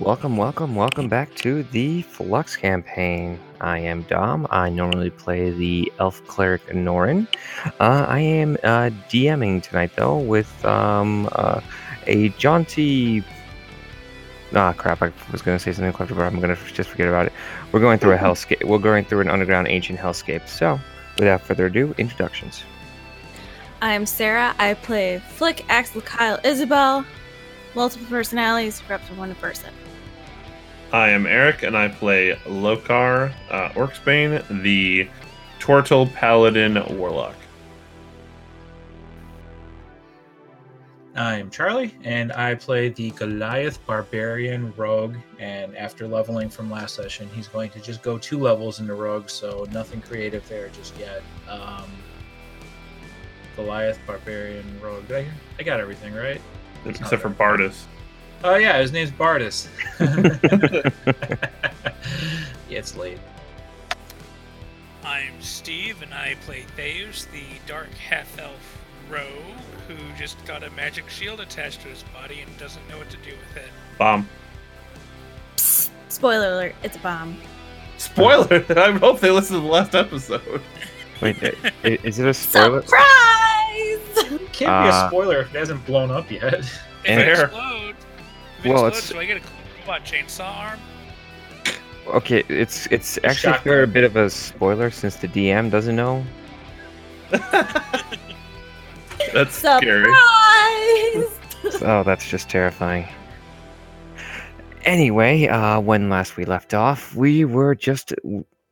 [0.00, 3.40] Welcome, welcome, welcome back to the Flux campaign.
[3.62, 4.46] I am Dom.
[4.50, 7.26] I normally play the Elf Cleric Norin.
[7.80, 11.62] Uh, I am uh, DMing tonight, though, with um, uh,
[12.06, 13.24] a jaunty.
[14.54, 15.00] Ah, crap!
[15.00, 17.32] I was going to say something clever, but I'm going to just forget about it.
[17.72, 18.64] We're going through a hellscape.
[18.64, 20.46] We're going through an underground ancient hellscape.
[20.46, 20.78] So,
[21.18, 22.64] without further ado, introductions.
[23.80, 24.54] I'm Sarah.
[24.58, 27.06] I play Flick, Axel, Kyle, Isabel.
[27.76, 29.70] Multiple personalities, reps from one person.
[30.94, 35.06] I am Eric, and I play Lokar uh, Orcsbane, the
[35.60, 37.36] Tortle Paladin Warlock.
[41.14, 45.16] I'm Charlie, and I play the Goliath Barbarian Rogue.
[45.38, 49.28] And after leveling from last session, he's going to just go two levels into Rogue,
[49.28, 51.22] so nothing creative there just yet.
[51.46, 51.90] Um,
[53.54, 55.06] Goliath Barbarian Rogue.
[55.08, 56.40] Did I, I got everything right.
[56.86, 57.84] Except for Bardus.
[58.44, 59.66] Oh yeah, his name's Bardus.
[62.68, 63.18] yeah, it's late.
[65.04, 68.78] I'm Steve, and I play Theus, the dark half elf
[69.10, 69.22] rogue
[69.88, 73.16] who just got a magic shield attached to his body and doesn't know what to
[73.18, 73.70] do with it.
[73.98, 74.28] Bomb.
[75.56, 77.36] Psst, spoiler alert, it's a bomb.
[77.98, 78.64] Spoiler!
[78.76, 80.60] I hope they listened to the last episode.
[81.22, 82.82] Wait, i- i- is it a spoiler?
[82.82, 83.55] Surprise!
[84.16, 86.54] Can't be Uh, a spoiler if it hasn't blown up yet.
[86.54, 86.64] If
[87.04, 87.44] it Fair.
[87.44, 87.98] explodes,
[88.58, 89.40] if it Well, explodes, it's- do I get a
[89.88, 90.80] what chainsaw arm?
[92.08, 93.62] Okay, it's it's actually Shotgun.
[93.62, 96.24] for a bit of a spoiler since the DM doesn't know.
[99.32, 100.12] That's scary.
[101.82, 103.06] Oh, that's just terrifying.
[104.84, 108.14] Anyway, uh, when last we left off, we were just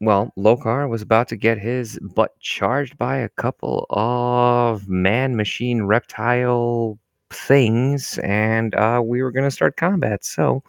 [0.04, 6.98] well, Lokar was about to get his butt charged by a couple of man-machine reptile
[7.30, 10.24] things, and uh, we were gonna start combat.
[10.24, 10.62] So,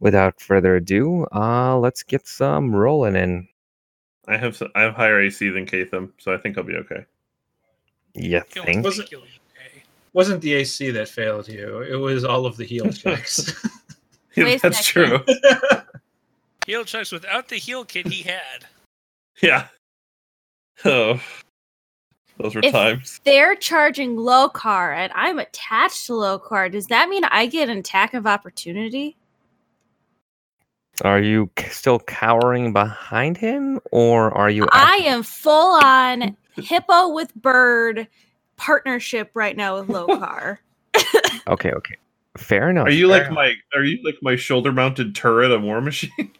[0.00, 3.48] without further ado, uh, let's get some rolling in.
[4.28, 7.04] I have s- I have higher AC than Katham, so I think I'll be okay.
[8.14, 8.84] Yeah, Kill think?
[8.84, 9.82] Was it- kill you, okay.
[10.12, 11.80] Wasn't the AC that failed you?
[11.82, 13.52] It was all of the heal checks.
[14.36, 15.20] Wait a That's true.
[16.66, 18.66] Heal checks without the heal kit he had.
[19.42, 19.68] Yeah.
[20.84, 21.18] Oh,
[22.38, 23.18] those were If- times.
[23.24, 26.70] They're charging Lokar, and I'm attached to Lokar.
[26.70, 29.16] Does that mean I get an attack of opportunity?
[31.02, 34.66] Are you still cowering behind him, or are you?
[34.70, 38.06] I am full on hippo with bird
[38.58, 40.58] partnership right now with Lokar.
[41.48, 41.94] Okay, okay.
[42.36, 42.88] Fair enough.
[42.88, 43.34] Are you like enough.
[43.34, 46.32] my Are you like my shoulder mounted turret of War Machine?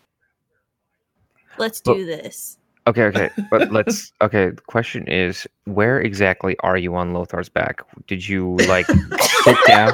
[1.59, 2.59] Let's But- do this.
[2.89, 3.31] Okay, okay.
[3.51, 7.81] But let's okay, the question is where exactly are you on Lothar's back?
[8.07, 9.93] Did you like sit down?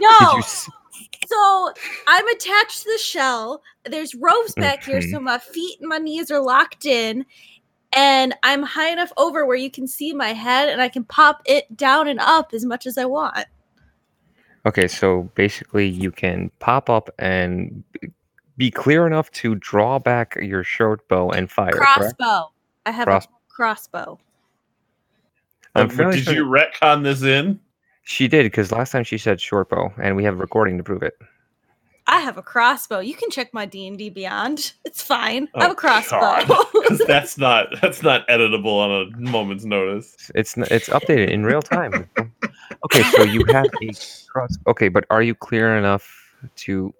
[0.00, 0.70] No, s-
[1.26, 1.72] so
[2.06, 3.62] I'm attached to the shell.
[3.84, 5.10] There's ropes back here, Mhm.
[5.10, 7.26] so my feet and my knees are locked in.
[7.92, 11.40] And I'm high enough over where you can see my head, and I can pop
[11.46, 13.46] it down and up as much as I want.
[14.66, 17.82] Okay, so basically you can pop up and
[18.56, 21.72] be clear enough to draw back your short bow and fire.
[21.72, 21.94] correct?
[22.18, 22.50] crossbow.
[22.86, 24.18] I have Cross- a crossbow.
[25.74, 27.60] I'm did sure- you retcon this in?
[28.04, 30.84] She did because last time she said short bow, and we have a recording to
[30.84, 31.14] prove it.
[32.06, 33.00] I have a crossbow.
[33.00, 34.72] You can check my D and D Beyond.
[34.84, 35.48] It's fine.
[35.56, 37.04] I have Oh, a crossbow.
[37.08, 40.30] That's not that's not editable on a moment's notice.
[40.36, 42.08] It's n- it's updated in real time.
[42.84, 43.90] okay, so you have a
[44.30, 44.56] cross.
[44.68, 46.94] Okay, but are you clear enough to?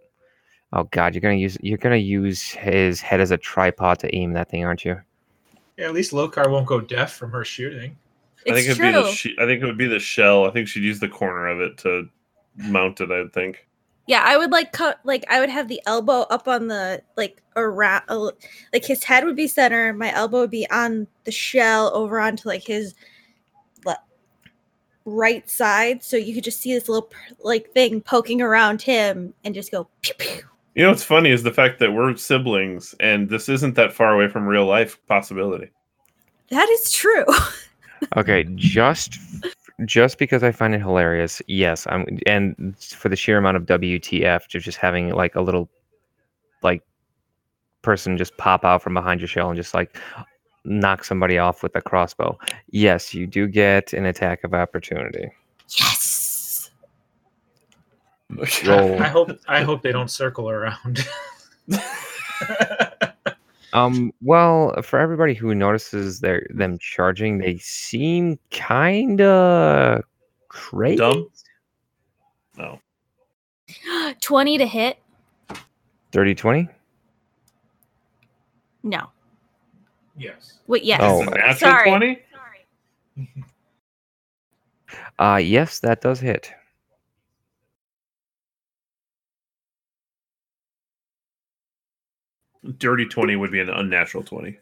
[0.77, 4.35] Oh God, you're gonna use you're gonna use his head as a tripod to aim
[4.35, 5.01] that thing, aren't you?
[5.79, 7.97] yeah, at least Lokar won't go deaf from her shooting.
[8.47, 8.87] I think it's it'd true.
[8.87, 10.47] be the she- I think it would be the shell.
[10.47, 12.09] I think she'd use the corner of it to
[12.57, 13.11] mount it.
[13.11, 13.67] I think.
[14.07, 17.43] Yeah, I would like cut like I would have the elbow up on the like
[17.57, 18.03] around
[18.73, 22.49] like his head would be center, my elbow would be on the shell over onto
[22.51, 22.95] like his
[23.87, 23.97] le-
[25.07, 27.11] right side, so you could just see this little
[27.41, 30.43] like thing poking around him and just go pew pew.
[30.77, 34.15] You know what's funny is the fact that we're siblings, and this isn't that far
[34.15, 35.71] away from real life possibility.
[36.51, 37.25] That is true.
[38.15, 39.19] Okay, just
[39.87, 44.47] just because I find it hilarious, yes, I'm and for the sheer amount of WTF,
[44.49, 45.71] to just having like a little
[46.63, 46.83] like
[47.81, 49.97] person just pop out from behind your shell and just like
[50.67, 52.39] knock somebody off with a crossbow.
[52.69, 55.31] Yes, you do get an attack of opportunity.
[55.71, 56.26] yes.
[58.67, 59.01] Roll.
[59.03, 61.07] I hope I hope they don't circle around.
[63.73, 70.03] Um, well, for everybody who notices their them charging, they seem kinda
[70.49, 70.97] crazy.
[70.97, 71.29] Dumb?
[72.57, 72.81] No.
[74.23, 74.99] 20 to hit.
[76.11, 76.71] Dirty 20?
[78.83, 79.11] No.
[80.17, 80.61] Yes.
[80.69, 81.01] Wait, yes.
[81.03, 81.91] Oh, Is it natural sorry.
[81.91, 82.23] 20?
[85.19, 86.51] Uh, yes, that does hit.
[92.79, 94.59] Dirty 20 would be an unnatural 20.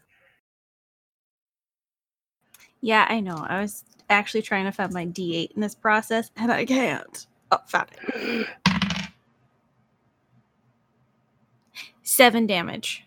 [2.81, 3.45] Yeah, I know.
[3.49, 7.27] I was actually trying to find my D8 in this process, and I can't.
[7.51, 8.47] Oh, found it.
[12.03, 13.07] Seven damage.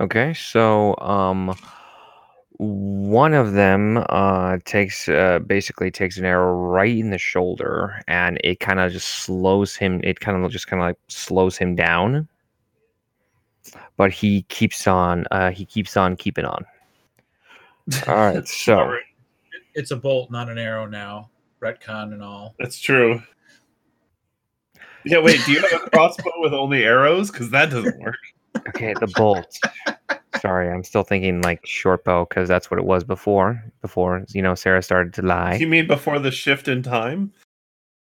[0.00, 1.56] Okay, so um,
[2.58, 8.38] one of them uh takes uh basically takes an arrow right in the shoulder, and
[8.44, 10.00] it kind of just slows him.
[10.04, 12.28] It kind of just kind of like slows him down,
[13.96, 15.24] but he keeps on.
[15.30, 16.64] Uh, he keeps on keeping on.
[18.06, 19.02] All right, so Alright.
[19.74, 21.30] It's a bolt, not an arrow now.
[21.60, 22.54] Retcon and all.
[22.58, 23.20] That's true.
[25.04, 27.30] Yeah, wait, do you have a crossbow with only arrows?
[27.30, 28.16] Because that doesn't work.
[28.68, 29.58] okay, the bolt.
[30.40, 33.62] Sorry, I'm still thinking like short bow because that's what it was before.
[33.82, 35.54] Before you know, Sarah started to lie.
[35.56, 37.32] You mean before the shift in time?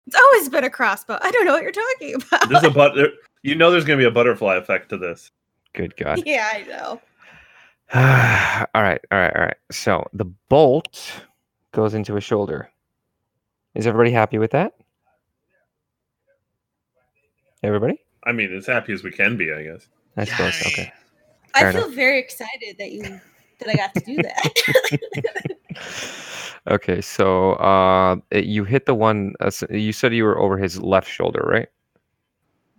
[0.07, 1.19] It's always been a crossbow.
[1.21, 2.49] I don't know what you're talking about.
[2.49, 2.95] There's a but.
[2.95, 3.11] there-
[3.43, 5.29] You know, there's going to be a butterfly effect to this.
[5.73, 6.23] Good God.
[6.25, 7.01] yeah, I know.
[8.75, 9.57] all right, all right, all right.
[9.71, 11.11] So the bolt
[11.71, 12.69] goes into his shoulder.
[13.75, 14.73] Is everybody happy with that?
[17.63, 17.99] Everybody?
[18.25, 19.87] I mean, as happy as we can be, I guess.
[20.17, 20.61] I suppose.
[20.61, 20.67] Yay.
[20.67, 20.93] Okay.
[21.55, 21.95] I feel enough.
[21.95, 25.57] very excited that you that I got to do that.
[26.67, 27.01] okay.
[27.01, 29.33] So uh, it- you hit the one.
[29.39, 31.67] Uh, you said you were over his left shoulder, right?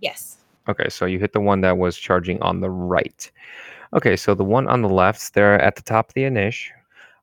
[0.01, 0.30] yes.
[0.71, 0.89] Okay.
[0.89, 3.31] So you hit the one that was charging on the right.
[3.93, 4.17] Okay.
[4.17, 6.69] So the one on the left, there at the top of the Anish.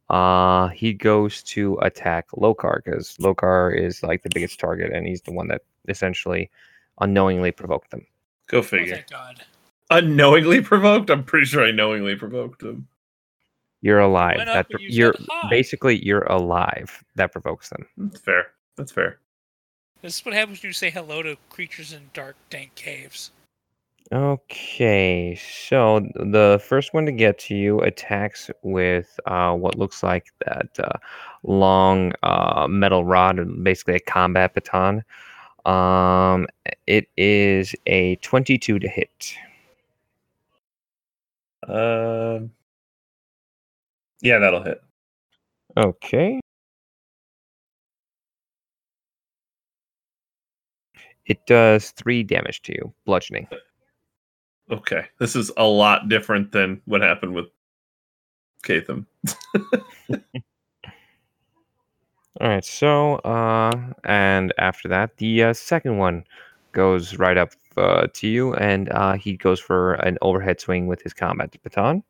[0.10, 5.22] Uh, he goes to attack Lokar because Lokar is like the biggest target, and he's
[5.22, 6.50] the one that essentially
[7.02, 8.06] unknowingly provoked them.
[8.48, 8.96] Go Oh, figure.
[8.96, 9.44] thank God.
[9.90, 11.10] Unknowingly provoked?
[11.10, 12.88] I'm pretty sure I knowingly provoked him.
[13.82, 14.38] You're alive.
[14.38, 15.16] Went That and pro- you you're
[15.50, 17.04] basically you're alive.
[17.16, 17.86] That provokes them.
[17.98, 18.48] That's fair.
[18.78, 19.20] That's fair.
[20.02, 23.32] This is what happens when you say hello to creatures in dark, dank caves.
[24.14, 30.28] Okay, so the first one to get to you attacks with uh, what looks like
[30.46, 30.98] that uh,
[31.44, 35.04] long uh, metal rod, and basically a combat baton.
[35.66, 36.48] Um,
[36.86, 39.36] it is a 22 to hit.
[41.68, 42.52] Um.
[44.22, 44.82] yeah, that'll hit.
[45.76, 46.40] Okay.
[51.26, 53.48] It does three damage to you, bludgeoning.
[54.70, 57.46] Okay, this is a lot different than what happened with
[58.64, 59.06] Katham.
[62.40, 63.72] All right, so uh,
[64.04, 66.24] and after that, the uh, second one
[66.72, 71.02] goes right up uh, to you, and uh, he goes for an overhead swing with
[71.02, 72.04] his combat baton.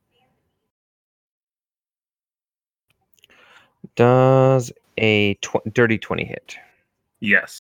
[3.95, 6.57] Does a tw- dirty twenty hit?
[7.19, 7.61] Yes,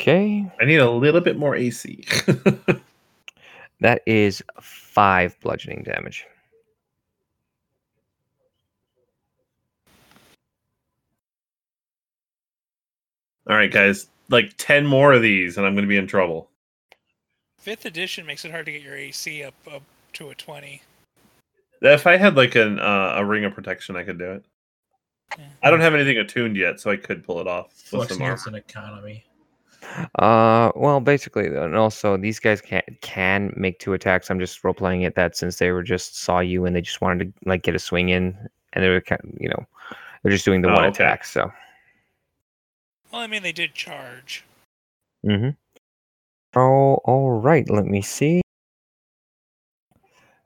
[0.00, 2.04] Okay, I need a little bit more AC.
[3.80, 6.26] that is five bludgeoning damage.
[13.48, 16.50] All right, guys, like ten more of these, and I'm going to be in trouble.
[17.58, 19.82] Fifth edition makes it hard to get your AC up up
[20.14, 20.82] to a twenty.
[21.80, 24.44] If I had like an uh, a ring of protection, I could do it.
[25.38, 25.44] Yeah.
[25.62, 28.22] I don't have anything attuned yet, so I could pull it off with Flux some
[28.22, 28.34] armor.
[28.34, 29.24] needs an economy.
[30.18, 34.30] Uh, well, basically, and also these guys can can make two attacks.
[34.30, 37.00] I'm just role playing it that since they were just saw you and they just
[37.00, 38.36] wanted to like get a swing in,
[38.72, 39.66] and they were kind of, you know,
[40.22, 41.04] they're just doing the Oh, one okay.
[41.04, 41.24] attack.
[41.24, 41.50] So,
[43.12, 44.44] Well, I mean, they did charge.
[45.24, 45.50] mm-hmm.
[46.58, 47.68] Oh, all right.
[47.70, 48.40] Let me see.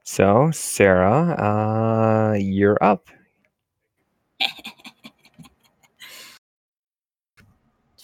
[0.05, 1.33] So, Sarah,
[2.33, 3.09] uh, you're up.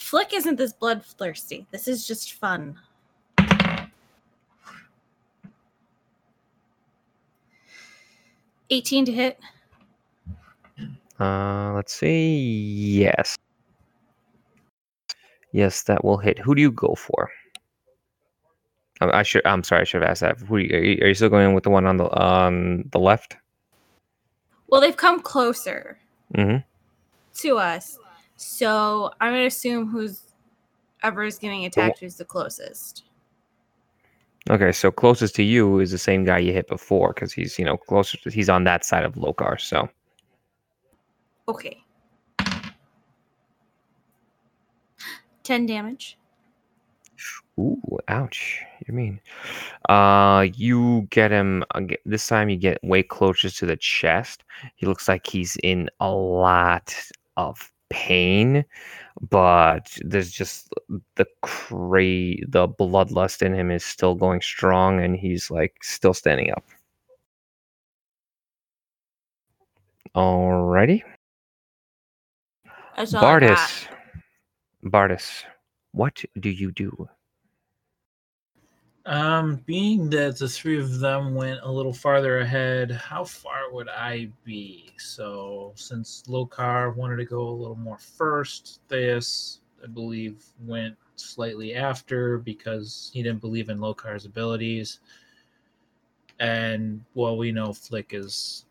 [0.09, 1.67] Flick isn't this bloodthirsty.
[1.71, 2.79] This is just fun.
[8.71, 9.39] Eighteen to hit.
[11.21, 12.39] Uh, let's see.
[12.39, 13.37] Yes.
[15.53, 16.39] Yes, that will hit.
[16.39, 17.31] Who do you go for?
[19.01, 19.47] Um, I should.
[19.47, 19.83] I'm sorry.
[19.83, 20.39] I should have asked that.
[20.39, 22.89] Who are you, are you, are you still going with the one on the on
[22.93, 23.37] the left?
[24.69, 25.99] Well, they've come closer
[26.35, 26.59] Mm-hmm.
[27.39, 27.99] to us,
[28.39, 30.23] so I'm gonna assume who's
[31.03, 33.05] ever is getting attacked who's the closest.
[34.49, 37.65] Okay, so closest to you is the same guy you hit before because he's you
[37.65, 38.17] know closer.
[38.19, 39.61] To, he's on that side of Lokar.
[39.61, 39.89] So
[41.49, 41.83] Okay.
[45.43, 46.17] Ten damage.
[47.59, 48.63] Ooh, ouch.
[48.87, 49.21] You mean?
[49.89, 51.65] Uh, you get him
[52.07, 52.49] this time.
[52.51, 54.45] You get way closer to the chest.
[54.77, 56.95] He looks like he's in a lot
[57.37, 58.65] of pain,
[59.21, 60.73] but there's just
[61.17, 66.51] the cra- the bloodlust in him is still going strong, and he's like still standing
[66.51, 66.65] up.
[70.15, 71.03] Alrighty,
[72.97, 73.71] That's all I got.
[73.71, 73.89] Bardis.
[74.85, 75.45] Bardis,
[75.93, 77.09] what do you do?
[79.09, 83.89] Um, being that the three of them went a little farther ahead, how far would
[83.89, 84.93] I be?
[84.99, 91.75] So, since Lokar wanted to go a little more first, Theus, I believe, went slightly
[91.75, 95.01] after because he didn't believe in Lokar's abilities.
[96.39, 98.67] And well, we know Flick is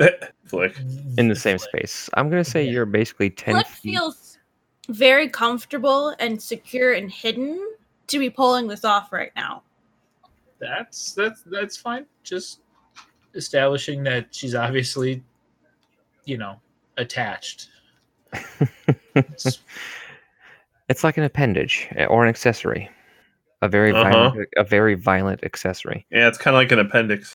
[0.46, 0.76] Flick.
[1.18, 2.72] In the same space, I'm gonna say Yeah.
[2.72, 3.92] you're basically ten Flick feet.
[3.92, 4.38] feels
[4.88, 7.64] very comfortable and secure and hidden
[8.08, 9.62] to be pulling this off right now.
[10.60, 12.06] That's that's that's fine.
[12.22, 12.60] Just
[13.34, 15.22] establishing that she's obviously,
[16.24, 16.60] you know,
[16.96, 17.68] attached.
[19.14, 19.58] It's-
[20.88, 22.90] It's like an appendage or an accessory,
[23.62, 24.02] a very Uh-huh.
[24.30, 26.04] violent, a very violent accessory.
[26.10, 27.32] Yeah, it's kind of like an appendix.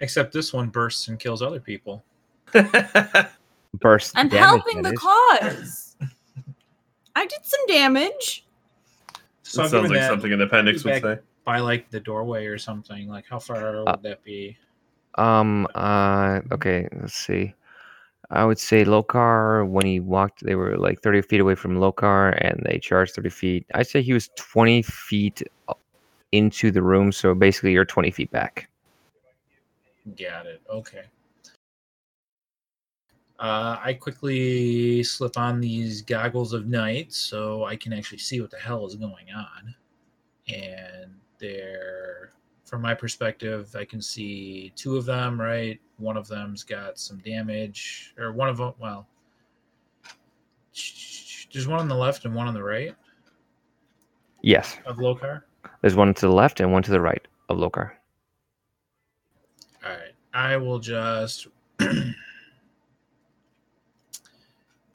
[0.00, 2.02] Except this one bursts and kills other people.
[3.74, 4.12] Burst.
[4.16, 4.98] I'm damage, helping the is.
[4.98, 5.87] cause.
[7.18, 8.44] I did some damage.
[9.42, 11.18] So it sounds like that something an appendix would say.
[11.44, 13.08] by like the doorway or something.
[13.08, 14.56] Like how far would Uh, that be?
[15.16, 15.66] Um.
[15.74, 16.40] Uh.
[16.52, 16.86] Okay.
[16.92, 17.54] Let's see.
[18.30, 22.38] I would say Lokar when he walked, they were like 30 feet away from Lokar,
[22.40, 23.66] and they charged 30 feet.
[23.74, 25.42] I'd say he was 20 feet
[26.30, 28.68] into the room, so basically you're 20 feet back.
[30.16, 30.60] Got it.
[30.70, 31.04] Okay.
[33.38, 38.50] Uh, I quickly slip on these goggles of night so I can actually see what
[38.50, 39.74] the hell is going on.
[40.48, 42.32] And they're,
[42.64, 45.78] from my perspective, I can see two of them, right?
[45.98, 49.06] One of them's got some damage, or one of them, well,
[51.52, 52.94] there's one on the left and one on the right
[54.42, 54.78] Yes.
[54.84, 55.42] of Lokar.
[55.80, 57.92] There's one to the left and one to the right of Lokar.
[59.84, 60.12] All right.
[60.34, 61.46] I will just.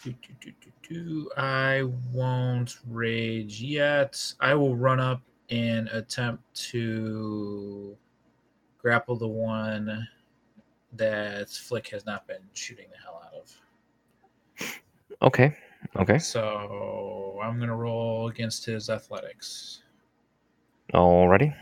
[0.04, 0.52] Do, do,
[0.90, 1.30] do.
[1.38, 4.34] I won't rage yet.
[4.42, 7.96] I will run up and attempt to
[8.80, 10.08] grapple the one
[10.94, 14.82] that Flick has not been shooting the hell out of.
[15.22, 15.56] Okay.
[15.96, 16.20] Okay.
[16.20, 19.84] So I'm going to roll against his athletics.
[20.94, 21.56] Alrighty.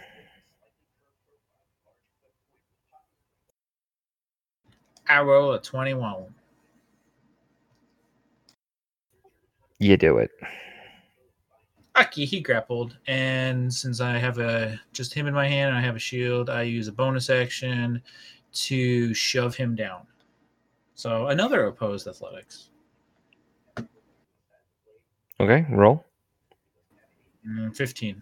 [5.08, 6.34] I roll a 21.
[9.82, 10.30] You do it.
[11.96, 15.82] Aki, he grappled, and since I have a just him in my hand and I
[15.82, 18.00] have a shield, I use a bonus action
[18.54, 20.06] to shove him down.
[20.94, 22.70] So another opposed athletics.
[25.40, 25.66] Okay.
[25.72, 26.06] Roll.
[27.48, 28.22] Mm, Fifteen.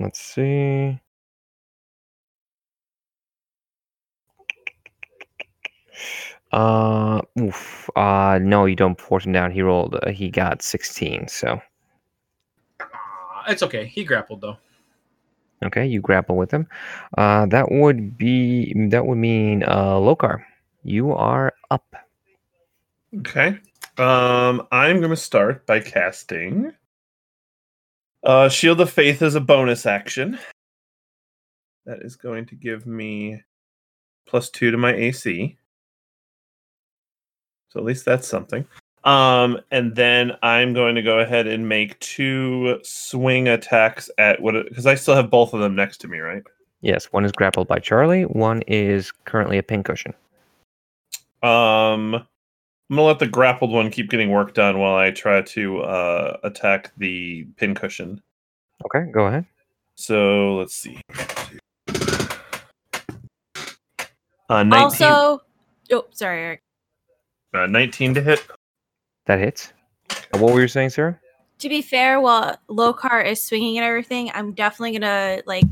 [0.00, 0.98] Let's see.
[6.52, 7.88] Uh, oof.
[7.96, 9.50] Uh, no, you don't force him down.
[9.50, 9.94] He rolled.
[10.02, 11.26] Uh, he got sixteen.
[11.28, 11.60] So
[13.48, 13.86] It's okay.
[13.86, 14.56] He grappled though.
[15.64, 16.66] okay, you grapple with him.
[17.16, 20.44] Uh, that would be that would mean uh, Lokar,
[20.82, 21.94] you are up.
[23.18, 23.58] Okay.
[23.98, 26.72] Um, I'm going to start by casting
[28.24, 30.38] uh, Shield of Faith as a bonus action.
[31.84, 33.42] That is going to give me
[34.26, 35.58] plus two to my AC.
[37.72, 38.66] So at least that's something.
[39.04, 44.54] Um, and then I'm going to go ahead and make two swing attacks at what
[44.68, 46.42] because I still have both of them next to me, right?
[46.82, 48.24] Yes, one is grappled by Charlie.
[48.24, 50.12] One is currently a pincushion.
[51.42, 52.26] Um, I'm
[52.90, 56.92] gonna let the grappled one keep getting work done while I try to uh, attack
[56.98, 58.20] the pincushion.
[58.84, 59.46] Okay, go ahead.
[59.94, 61.00] So let's see.
[64.48, 65.42] Uh, 19, Also,
[65.90, 66.62] oh, sorry, Eric.
[67.54, 68.46] Uh, 19 to hit.
[69.26, 69.72] That hits.
[70.10, 71.18] Uh, What were you saying, Sarah?
[71.58, 75.64] To be fair, while Lokar is swinging and everything, I'm definitely gonna like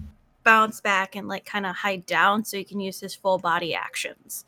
[0.45, 3.75] bounce back and like kind of hide down so he can use his full body
[3.75, 4.45] actions.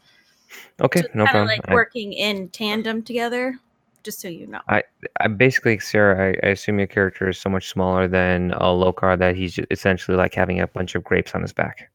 [0.80, 1.46] Okay, so no kind of problem.
[1.48, 3.58] like I- working in tandem together,
[4.04, 4.60] just so you know.
[4.68, 4.84] I
[5.18, 9.18] I basically, Sarah, I, I assume your character is so much smaller than a Lokar
[9.18, 11.90] that he's ju- essentially like having a bunch of grapes on his back.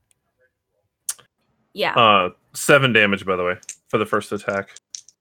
[1.74, 1.94] Yeah.
[1.96, 3.56] Uh, seven damage, by the way,
[3.88, 4.76] for the first attack.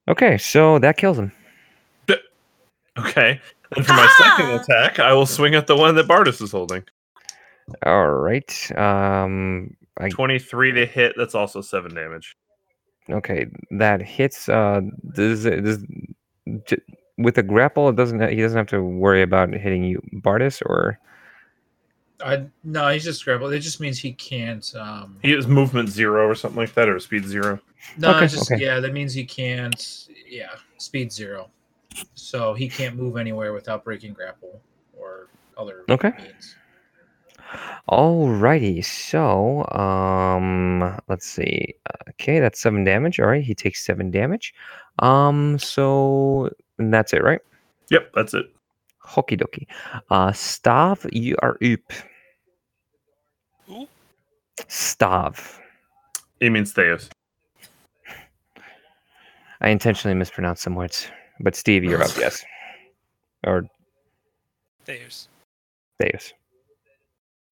[0.07, 1.31] Okay, so that kills him.
[2.97, 3.39] Okay.
[3.75, 4.59] And for my second Ah!
[4.61, 6.83] attack, I will swing at the one that Bardis is holding.
[7.85, 8.71] All right.
[8.77, 9.75] Um.
[9.99, 11.13] I, 23 to hit.
[11.17, 12.35] That's also seven damage.
[13.09, 13.45] okay.
[13.71, 14.49] That hits.
[14.49, 14.81] Uh.
[15.13, 15.83] Does it does
[17.17, 17.89] with a grapple?
[17.89, 18.19] It doesn't.
[18.29, 20.97] He doesn't have to worry about hitting you, Bardis, or
[22.23, 23.53] I no, he's just grappled.
[23.53, 24.73] It just means he can't.
[24.75, 27.59] Um, He has movement zero or something like that, or speed zero.
[27.99, 28.61] no, Okay, just okay.
[28.63, 30.07] yeah, that means he can't.
[30.27, 31.49] Yeah, speed zero,
[32.15, 34.59] so he can't move anywhere without breaking grapple
[34.97, 36.11] or other Okay.
[36.17, 36.55] means.
[37.89, 41.75] Alrighty, so um, let's see.
[42.09, 43.19] Okay, that's seven damage.
[43.19, 44.53] All right, he takes seven damage.
[44.99, 47.39] Um, so and that's it, right?
[47.89, 48.47] Yep, that's it.
[49.07, 49.67] Hoki dokie.
[50.09, 51.93] Uh, Stav, you are up.
[53.65, 53.87] Who?
[54.67, 55.59] Stav.
[56.39, 57.09] It means Theos.
[59.61, 61.07] I intentionally mispronounced some words,
[61.39, 62.11] but Steve, you're up.
[62.17, 62.45] Yes,
[63.45, 63.65] or
[64.85, 65.27] Theus.
[65.99, 66.33] Theus.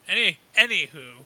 [0.07, 1.25] Any anywho.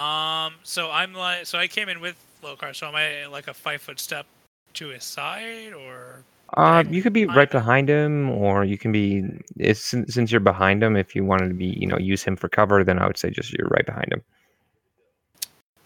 [0.00, 2.14] Um so I'm like so I came in with
[2.44, 4.26] Lokar, so am I like a five foot step
[4.74, 6.22] to his side or
[6.56, 9.22] Uh, you could be right behind him, or you can be.
[9.56, 12.36] It's, since since you're behind him, if you wanted to be, you know, use him
[12.36, 14.22] for cover, then I would say just you're right behind him.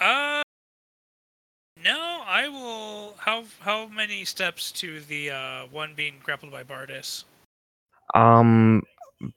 [0.00, 0.42] uh
[1.82, 7.24] no, I will how how many steps to the uh one being grappled by Bardis?
[8.14, 8.82] Um,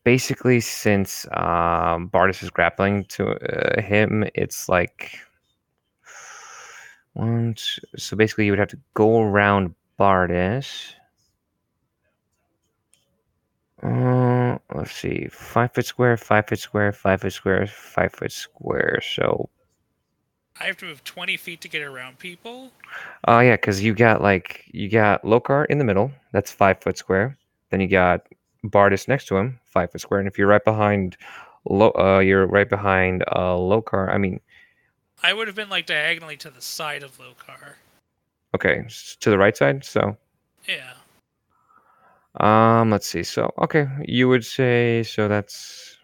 [0.04, 5.18] basically, since um Bardis is grappling to uh, him, it's like
[7.14, 7.56] one.
[7.56, 10.94] t- So basically, you would have to go around Bardis.
[13.86, 19.00] Uh, let's see, five foot square, five foot square, five foot square, five foot square.
[19.02, 19.50] So,
[20.60, 22.72] I have to move twenty feet to get around people.
[23.28, 26.12] uh, yeah, because you got like you got Lokar in the middle.
[26.32, 27.38] That's five foot square.
[27.70, 28.26] Then you got
[28.66, 30.20] Bardis next to him, five foot square.
[30.20, 31.18] And if you're right behind,
[31.70, 34.10] Lo, uh, you're right behind uh Lokar.
[34.12, 34.40] I mean,
[35.22, 37.74] I would have been like diagonally to the side of Lokar.
[38.56, 38.86] okay,
[39.20, 39.84] to the right side.
[39.86, 40.18] So,
[40.68, 40.94] Yeah.
[42.40, 43.24] Um, let's see.
[43.24, 45.28] So, okay, you would say so.
[45.28, 45.98] That's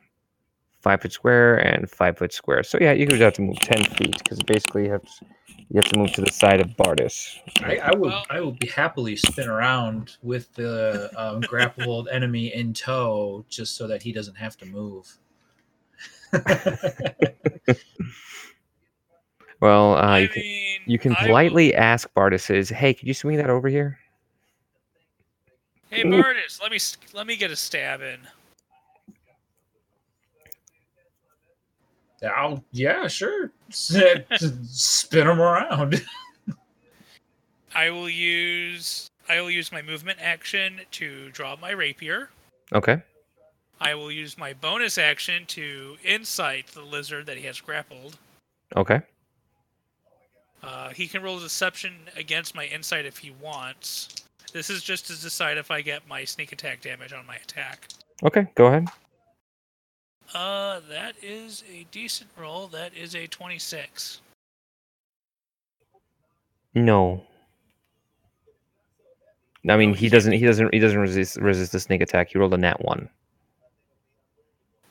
[0.81, 2.63] five foot square and five foot square.
[2.63, 5.25] So yeah, you would have to move ten feet because basically you have to,
[5.69, 7.37] you have to move to the side of Bardis.
[7.61, 12.53] I, I would Well- I will be happily spin around with the um, grappled enemy
[12.53, 15.17] in tow just so that he doesn't have to move.
[19.59, 22.95] Well, uh, I you can mean, you can I will- politely ask Bardis, "Is hey,
[22.95, 23.99] could you swing that over here?"
[25.91, 26.79] Hey Bardis, let me
[27.13, 28.19] let me get a stab in.
[32.23, 33.51] I'll, yeah, sure.
[33.69, 36.01] Spin him around.
[37.75, 42.29] I will use I will use my movement action to draw my rapier.
[42.73, 43.01] Okay.
[43.81, 48.17] I will use my bonus action to insight the lizard that he has grappled.
[48.77, 49.01] Okay.
[50.63, 54.09] Uh, he can roll deception against my insight if he wants.
[54.53, 57.87] This is just to decide if I get my sneak attack damage on my attack.
[58.23, 58.47] Okay.
[58.55, 58.87] Go ahead.
[60.33, 62.67] Uh, that is a decent roll.
[62.67, 64.21] That is a 26.
[66.73, 67.23] No.
[69.69, 70.31] I mean, he doesn't.
[70.31, 70.73] He doesn't.
[70.73, 72.29] He doesn't resist resist the sneak attack.
[72.31, 73.09] He rolled a nat one.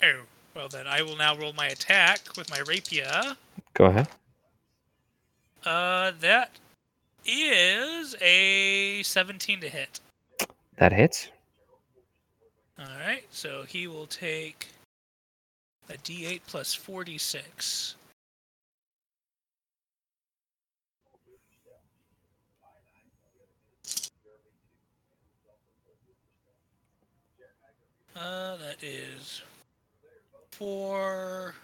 [0.03, 0.21] Oh,
[0.55, 3.37] well then I will now roll my attack with my rapier.
[3.75, 4.09] Go ahead.
[5.65, 6.53] Uh, that
[7.25, 10.01] is a 17 to hit.
[10.77, 11.29] That hits.
[12.79, 14.69] All right, so he will take
[15.91, 17.97] a d8 plus 46.
[28.17, 29.43] Uh, that is
[30.51, 31.55] 4,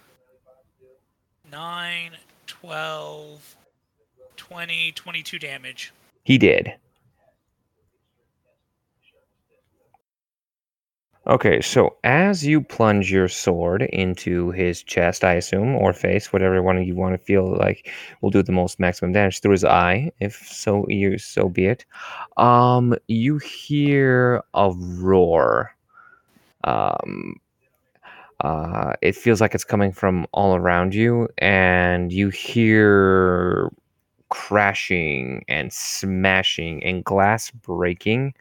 [1.50, 2.10] 9,
[2.46, 3.56] 12,
[4.36, 5.92] 20, 22 damage.
[6.24, 6.74] He did.
[11.28, 16.62] Okay, so as you plunge your sword into his chest, I assume, or face, whatever
[16.62, 20.12] one you want to feel like will do the most maximum damage through his eye,
[20.20, 21.84] if so you so be it.
[22.36, 25.74] Um, you hear a roar.
[26.62, 27.40] Um,
[28.40, 33.68] uh, it feels like it's coming from all around you, and you hear
[34.30, 38.34] crashing and smashing and glass breaking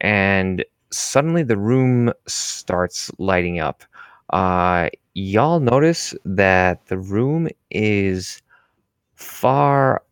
[0.00, 3.84] and suddenly the room starts lighting up.
[4.30, 8.42] Uh y'all notice that the room is
[9.16, 10.02] far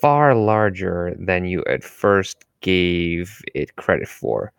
[0.00, 4.52] far larger than you at first gave it credit for.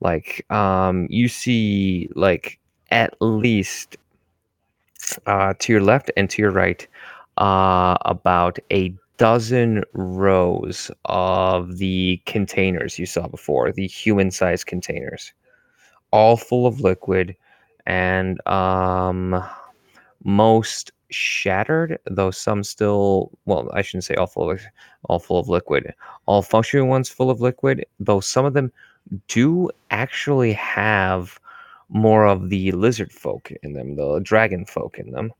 [0.00, 2.58] Like um, you see like
[2.90, 3.96] at least
[5.26, 6.86] uh, to your left and to your right
[7.38, 15.32] uh, about a dozen rows of the containers you saw before, the human-sized containers,
[16.12, 17.36] all full of liquid,
[17.86, 19.44] and um,
[20.24, 23.30] most shattered, though some still.
[23.44, 24.60] Well, I shouldn't say all full of
[25.04, 25.94] all full of liquid.
[26.26, 28.72] All functioning ones full of liquid, though some of them
[29.28, 31.40] do actually have
[31.88, 35.32] more of the lizard folk in them, the dragon folk in them,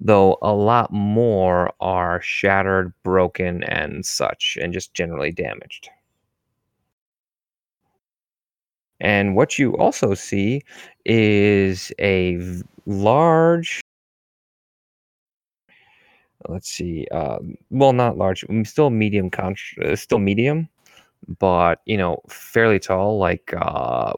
[0.00, 5.88] though a lot more are shattered, broken, and such, and just generally damaged.
[9.00, 10.62] And what you also see
[11.04, 12.38] is a
[12.86, 13.80] large.
[16.48, 17.06] Let's see.
[17.10, 17.38] Uh,
[17.70, 18.44] well, not large.
[18.64, 19.30] Still medium.
[19.30, 20.68] Con- uh, still medium,
[21.38, 23.18] but you know, fairly tall.
[23.18, 24.14] Like uh,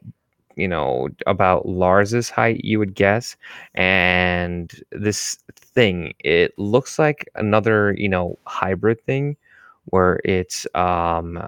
[0.58, 3.36] you know, about Lars's height, you would guess.
[3.74, 9.36] And this thing, it looks like another, you know, hybrid thing
[9.86, 11.38] where it's um,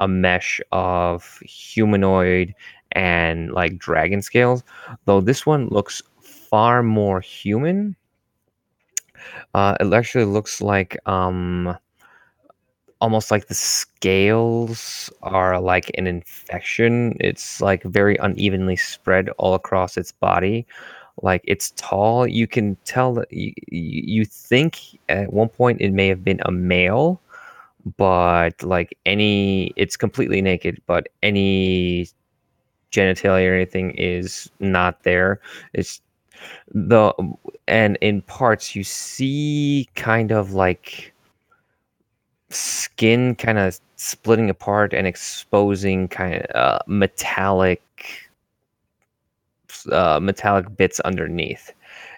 [0.00, 2.54] a mesh of humanoid
[2.92, 4.62] and like dragon scales,
[5.04, 7.96] though this one looks far more human.
[9.54, 11.76] Uh, it actually looks like um,
[13.00, 17.16] almost like the scales are like an infection.
[17.20, 20.66] It's like very unevenly spread all across its body.
[21.22, 22.26] Like it's tall.
[22.26, 26.50] You can tell that you, you think at one point it may have been a
[26.50, 27.20] male,
[27.96, 32.08] but like any, it's completely naked, but any
[32.92, 35.40] genitalia or anything is not there.
[35.72, 36.00] It's
[36.72, 37.12] the,
[37.66, 41.12] and in parts you see kind of like,
[42.50, 47.82] skin kind of splitting apart and exposing kind of uh, metallic
[49.90, 51.72] uh, metallic bits underneath.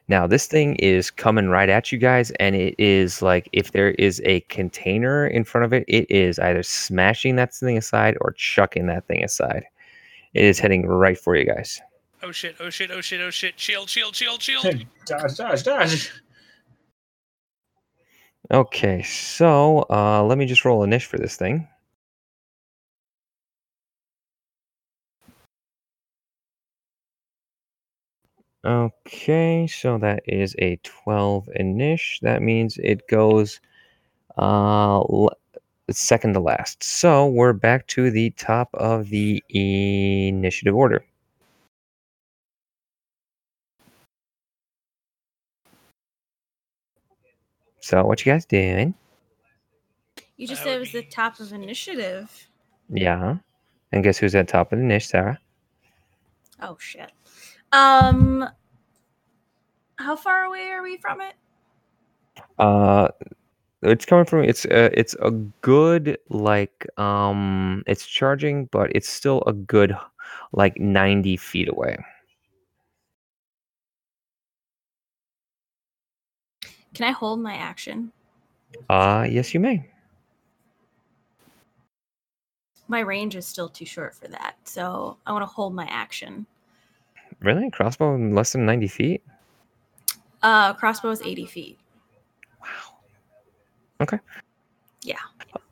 [0.09, 3.91] Now this thing is coming right at you guys, and it is like if there
[3.93, 8.33] is a container in front of it, it is either smashing that thing aside or
[8.33, 9.65] chucking that thing aside.
[10.35, 11.81] It is heading right for you guys.
[12.23, 12.57] Oh shit!
[12.59, 12.91] Oh shit!
[12.91, 13.21] Oh shit!
[13.21, 13.61] Oh shit!
[13.61, 13.89] Shield!
[13.89, 14.15] Shield!
[14.17, 14.43] Shield!
[14.43, 14.87] Shield!
[15.07, 16.11] dodge, dodge, dodge.
[18.51, 21.67] Okay, so uh, let me just roll a niche for this thing.
[28.65, 32.19] Okay, so that is a 12 niche.
[32.23, 33.61] That means it goes
[34.39, 35.03] uh,
[35.91, 36.83] second to last.
[36.85, 41.05] So we're back to the top of the initiative order.
[47.89, 48.93] So what you guys doing?
[50.37, 52.51] You just said it was the top of initiative.
[52.91, 53.37] Yeah.
[53.93, 55.39] And guess who's at top of the niche, Sarah?
[56.61, 57.11] Oh shit.
[57.73, 58.47] Um
[59.97, 61.33] how far away are we from it?
[62.59, 63.09] Uh
[63.81, 65.31] it's coming from it's uh, it's a
[65.63, 69.97] good like um it's charging but it's still a good
[70.53, 71.97] like 90 feet away
[76.95, 78.13] Can I hold my action?
[78.91, 79.89] uh yes you may
[82.87, 86.47] My range is still too short for that, so I want to hold my action.
[87.41, 89.23] really crossbow in less than 90 feet
[90.43, 91.79] Uh crossbow is 80 feet.
[92.61, 92.97] Wow.
[94.03, 94.19] Okay.
[95.03, 95.17] Yeah.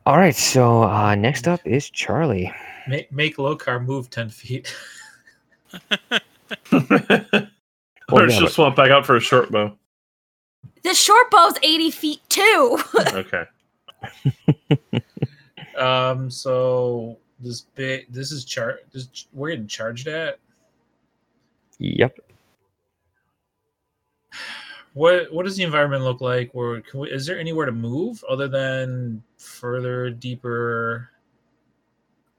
[0.07, 2.53] All right so uh next up is charlie
[2.89, 4.75] Make, make Lokar move 10 feet.
[5.73, 5.81] or
[8.13, 9.77] Well, yeah, she'll but- swap back out for a short bow.
[10.87, 12.79] The short bow's 80 feet too.
[13.13, 13.45] Okay.
[15.77, 18.79] Um, so this big, this is char.
[18.95, 20.39] This we're getting charged at.
[21.79, 22.19] yep
[24.95, 26.51] What what does the environment look like?
[26.55, 31.11] Or can we, is there anywhere to move other than further, deeper?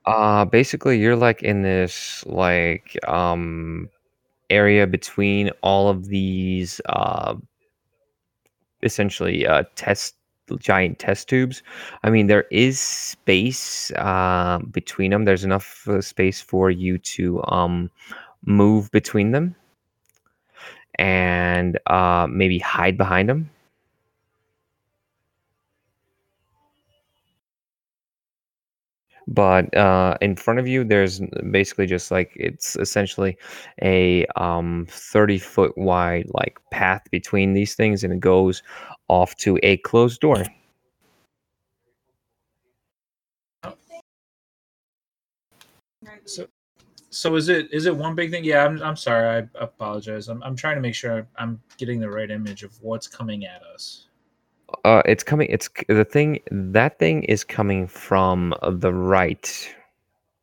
[0.05, 3.88] uh basically you're like in this like um
[4.49, 7.36] area between all of these uh
[8.83, 10.15] essentially uh test
[10.59, 11.61] giant test tubes.
[12.03, 17.43] I mean there is space uh, between them there's enough uh, space for you to
[17.47, 17.91] um
[18.45, 19.55] move between them
[20.95, 23.49] and uh maybe hide behind them
[29.27, 33.37] but uh, in front of you there's basically just like it's essentially
[33.81, 38.63] a um, 30 foot wide like path between these things and it goes
[39.09, 40.45] off to a closed door
[46.25, 46.47] So
[47.09, 48.43] So is it is it one big thing?
[48.45, 49.27] Yeah, I'm I'm sorry.
[49.55, 50.27] I apologize.
[50.29, 53.63] I'm I'm trying to make sure I'm getting the right image of what's coming at
[53.63, 54.07] us.
[54.86, 55.47] Uh, it's coming.
[55.49, 56.39] It's the thing.
[56.51, 59.75] That thing is coming from the right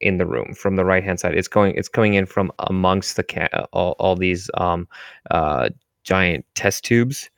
[0.01, 1.37] in the room, from the right hand side.
[1.37, 1.75] It's going.
[1.77, 4.89] It's coming in from amongst the ca- all, all these um,
[5.31, 5.71] uh,
[6.05, 7.31] giant test tubes,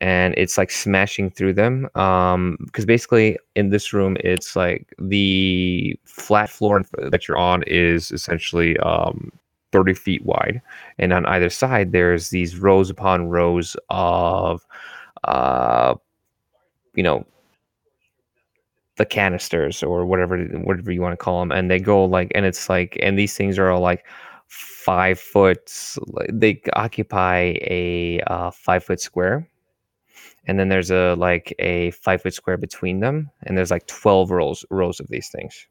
[0.00, 1.88] and it's like smashing through them.
[1.96, 8.12] Um, because basically in this room, it's like the flat floor that you're on is
[8.12, 9.32] essentially um
[9.72, 10.62] 30 feet wide,
[10.98, 14.66] and on either side there's these rows upon rows of
[15.26, 15.94] uh,
[16.94, 17.26] you know,
[18.96, 22.46] the canisters or whatever whatever you want to call them, and they go like, and
[22.46, 24.06] it's like, and these things are all like
[24.48, 25.72] five foot.
[26.32, 29.48] They occupy a uh, five foot square,
[30.46, 34.30] and then there's a like a five foot square between them, and there's like twelve
[34.30, 35.66] rows rows of these things.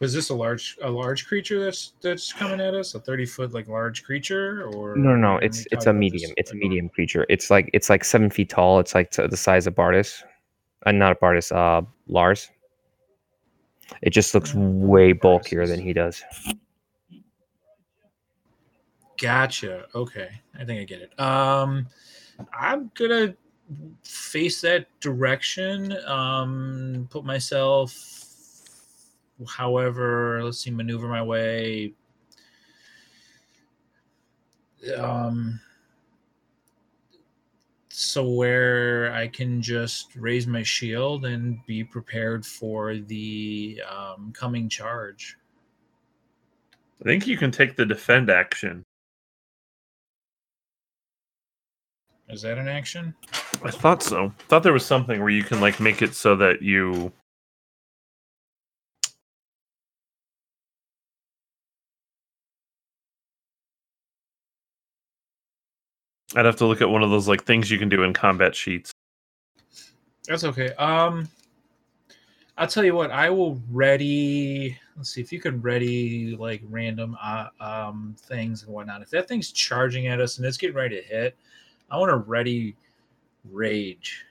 [0.00, 2.94] Was this a large a large creature that's that's coming at us?
[2.94, 5.36] A thirty foot like large creature or No, no, no.
[5.38, 6.30] It's it's a medium.
[6.36, 7.26] It's a medium creature.
[7.28, 8.78] It's like it's like seven feet tall.
[8.78, 10.22] It's like the size of Bardis,
[10.86, 11.50] uh, not Bardis.
[11.50, 12.50] Uh, Lars.
[14.02, 16.22] It just looks way bulkier than he does.
[19.20, 19.86] Gotcha.
[19.94, 21.18] Okay, I think I get it.
[21.20, 21.88] Um,
[22.52, 23.34] I'm gonna
[24.04, 25.96] face that direction.
[26.06, 28.17] Um, put myself,
[29.46, 31.92] however, let's see, maneuver my way.
[34.96, 35.60] Um,
[37.88, 44.68] so where I can just raise my shield and be prepared for the um, coming
[44.68, 45.36] charge.
[47.00, 48.84] I think you can take the defend action.
[52.28, 53.14] Is that an action?
[53.64, 54.26] I thought so.
[54.26, 57.12] I Thought there was something where you can like make it so that you
[66.38, 68.54] I'd have to look at one of those like things you can do in combat
[68.54, 68.92] sheets.
[70.28, 70.72] That's okay.
[70.74, 71.28] Um,
[72.56, 73.10] I'll tell you what.
[73.10, 74.78] I will ready.
[74.96, 79.02] Let's see if you can ready like random uh, um things and whatnot.
[79.02, 81.36] If that thing's charging at us and it's getting ready to hit,
[81.90, 82.76] I want to ready
[83.50, 84.24] rage.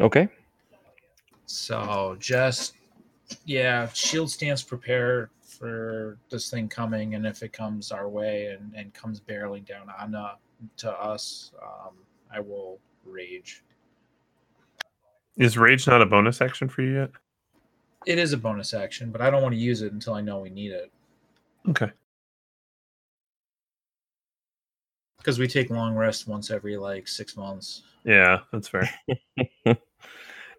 [0.00, 0.28] Okay.
[1.46, 2.74] So just
[3.46, 5.30] yeah, shield stance prepare
[5.62, 9.86] for this thing coming, and if it comes our way and and comes barreling down
[9.96, 10.34] on uh,
[10.78, 11.92] to us, um,
[12.34, 13.62] I will rage.
[15.36, 17.10] Is rage not a bonus action for you yet?
[18.06, 20.40] It is a bonus action, but I don't want to use it until I know
[20.40, 20.90] we need it
[21.68, 21.92] Okay.
[25.18, 27.82] because we take long rests once every like six months.
[28.04, 28.90] Yeah, that's fair.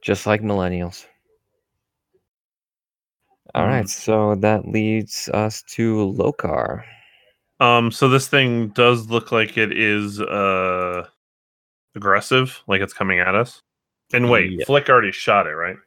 [0.02, 1.06] Just like millennials.
[3.56, 6.84] All right, so that leads us to Lokar.
[7.60, 11.06] Um, so this thing does look like it is uh
[11.96, 13.60] aggressive, like it's coming at us.
[14.12, 14.66] And wait, Yeah.
[14.66, 15.78] Flick already shot it, right?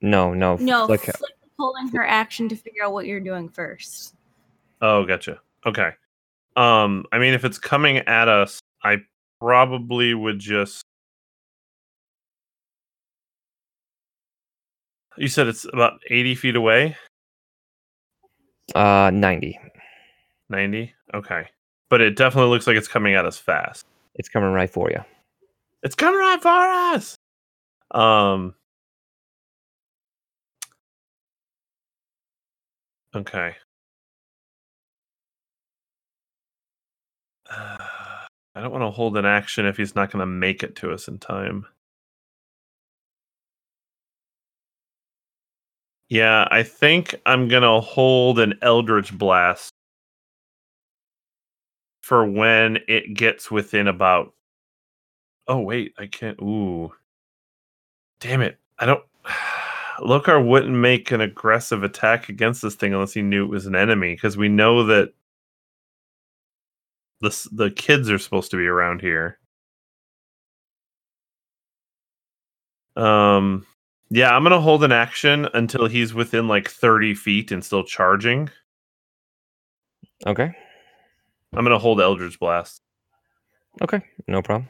[0.00, 4.14] No, no, No, Flick- Flick pulling her action to figure out what you're doing first.
[4.80, 5.40] Oh, gotcha.
[5.64, 5.90] Okay.
[6.54, 8.98] Um, I mean, if it's coming at us, I
[9.40, 10.84] probably would just.
[15.18, 16.96] You said it's about eighty feet away.
[18.74, 19.58] uh, ninety.
[20.48, 20.94] Ninety.
[21.14, 21.46] Okay,
[21.90, 23.86] but it definitely looks like it's coming at us fast.
[24.16, 25.00] It's coming right for you.
[25.82, 27.16] It's coming right for us.
[27.92, 28.54] Um.
[33.14, 33.54] Okay.
[37.50, 40.92] I don't want to hold an action if he's not going to make it to
[40.92, 41.66] us in time.
[46.08, 49.72] Yeah, I think I'm to hold an Eldritch Blast
[52.02, 54.32] for when it gets within about.
[55.48, 56.38] Oh, wait, I can't.
[56.40, 56.92] Ooh.
[58.20, 58.58] Damn it.
[58.78, 59.04] I don't.
[60.00, 63.74] Lokar wouldn't make an aggressive attack against this thing unless he knew it was an
[63.74, 65.12] enemy because we know that
[67.20, 69.38] the the kids are supposed to be around here.
[72.96, 73.66] Um,
[74.10, 78.50] yeah, I'm gonna hold an action until he's within like 30 feet and still charging.
[80.26, 80.54] Okay.
[81.54, 82.82] I'm gonna hold Eldritch Blast.
[83.82, 84.68] Okay, no problem.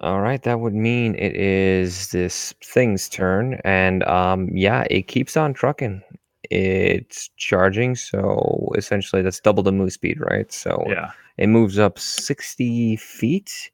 [0.00, 5.36] All right, that would mean it is this thing's turn, and um, yeah, it keeps
[5.36, 6.02] on trucking.
[6.50, 10.50] It's charging, so essentially that's double the move speed, right?
[10.52, 13.70] So Yeah, it moves up sixty feet.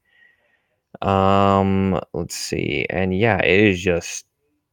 [1.03, 4.25] Um, let's see, and yeah, it is just.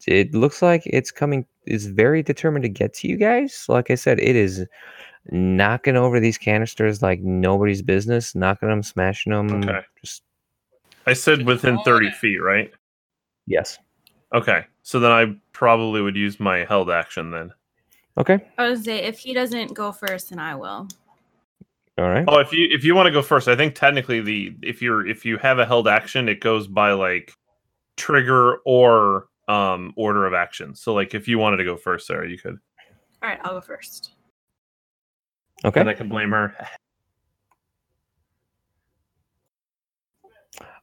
[0.07, 3.65] It looks like it's coming is very determined to get to you guys.
[3.67, 4.65] Like I said, it is
[5.31, 9.51] knocking over these canisters like nobody's business, knocking them, smashing them.
[9.63, 9.79] Okay.
[10.03, 10.23] Just
[11.07, 12.71] I said within 30 feet, right?
[13.47, 13.77] yes.
[14.33, 14.65] Okay.
[14.83, 17.51] So then I probably would use my held action then.
[18.17, 18.39] Okay.
[18.57, 20.87] I was say if he doesn't go first, then I will.
[21.97, 22.25] All right.
[22.27, 25.07] Oh, if you if you want to go first, I think technically the if you're
[25.07, 27.33] if you have a held action, it goes by like
[27.95, 30.75] trigger or um order of action.
[30.75, 32.57] So like if you wanted to go first, Sarah, you could.
[33.23, 34.11] All right, I'll go first.
[35.63, 35.79] Okay.
[35.79, 36.53] And I can blame her.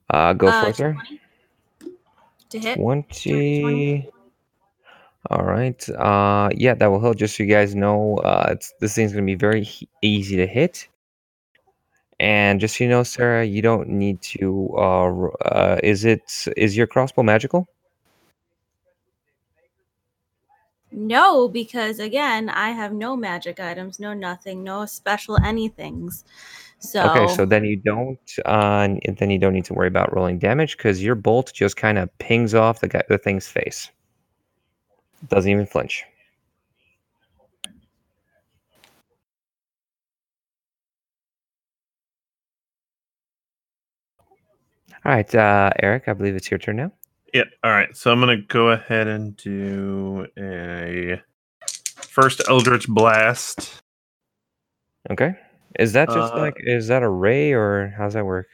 [0.09, 0.92] Uh, go Uh, for it, sir.
[0.92, 1.20] 20
[2.51, 2.75] To hit.
[2.77, 4.09] 20.
[5.31, 5.88] All right.
[5.90, 7.16] Uh, yeah, that will help.
[7.16, 10.37] Just so you guys know, uh, it's, this thing's going to be very he- easy
[10.37, 10.88] to hit.
[12.23, 14.71] And just so you know, Sarah, you don't need to.
[14.79, 17.67] Uh, uh, is it is your crossbow magical?
[20.93, 26.23] No, because again, I have no magic items, no nothing, no special anythings.
[26.79, 28.21] So, Okay, so then you don't.
[28.45, 28.87] Uh,
[29.19, 32.17] then you don't need to worry about rolling damage because your bolt just kind of
[32.19, 33.91] pings off the guy, the thing's face.
[35.27, 36.05] Doesn't even flinch.
[45.05, 46.93] All right, uh, Eric, I believe it's your turn now.
[47.35, 47.45] Yeah.
[47.65, 47.97] All right.
[47.97, 51.21] So I'm gonna go ahead and do a
[51.97, 53.83] first Eldritch Blast.
[55.11, 55.35] Okay.
[55.79, 58.49] Is that just Uh, like is that a ray or how's that work?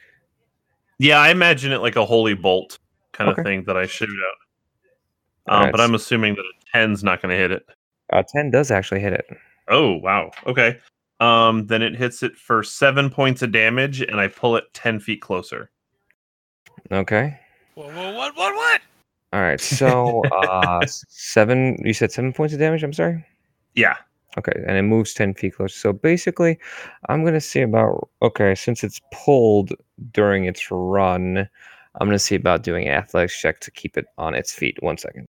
[0.97, 2.79] Yeah, I imagine it like a holy bolt
[3.11, 3.41] kind Okay.
[3.41, 5.53] of thing that I shoot out.
[5.53, 7.65] Um, Alright, But I'm assuming that a 10's not going to hit it.
[8.11, 9.25] A ten does actually hit it.
[9.67, 10.31] Oh wow.
[10.47, 10.79] Okay.
[11.19, 14.99] Um, then it hits it for seven points of damage, and I pull it ten
[15.01, 15.69] feet closer.
[16.91, 17.39] Okay.
[17.75, 18.81] Whoa, whoa, what, what, what?
[19.31, 19.61] All right.
[19.61, 21.77] So uh, seven.
[21.83, 22.83] You said seven points of damage.
[22.83, 23.23] I'm sorry.
[23.75, 23.95] Yeah.
[24.37, 25.77] Okay, and it moves ten feet closer.
[25.77, 26.59] So basically,
[27.09, 29.71] I'm gonna see about okay since it's pulled
[30.11, 31.49] during its run.
[31.99, 34.77] I'm gonna see about doing an athletics check to keep it on its feet.
[34.81, 35.27] One second.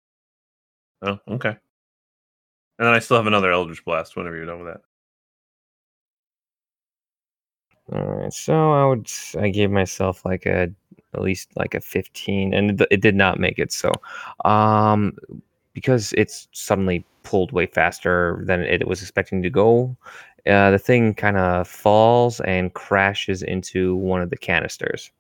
[1.02, 1.56] Oh, okay.
[2.78, 4.80] And then I still have another Eldritch Blast whenever you're done with that.
[7.92, 10.68] All right, so I would I gave myself like a
[11.16, 13.72] at least like a 15, and it, it did not make it.
[13.72, 13.92] So,
[14.44, 15.16] um,
[15.72, 19.96] because it's suddenly pulled way faster than it was expecting to go,
[20.46, 25.10] uh, the thing kind of falls and crashes into one of the canisters.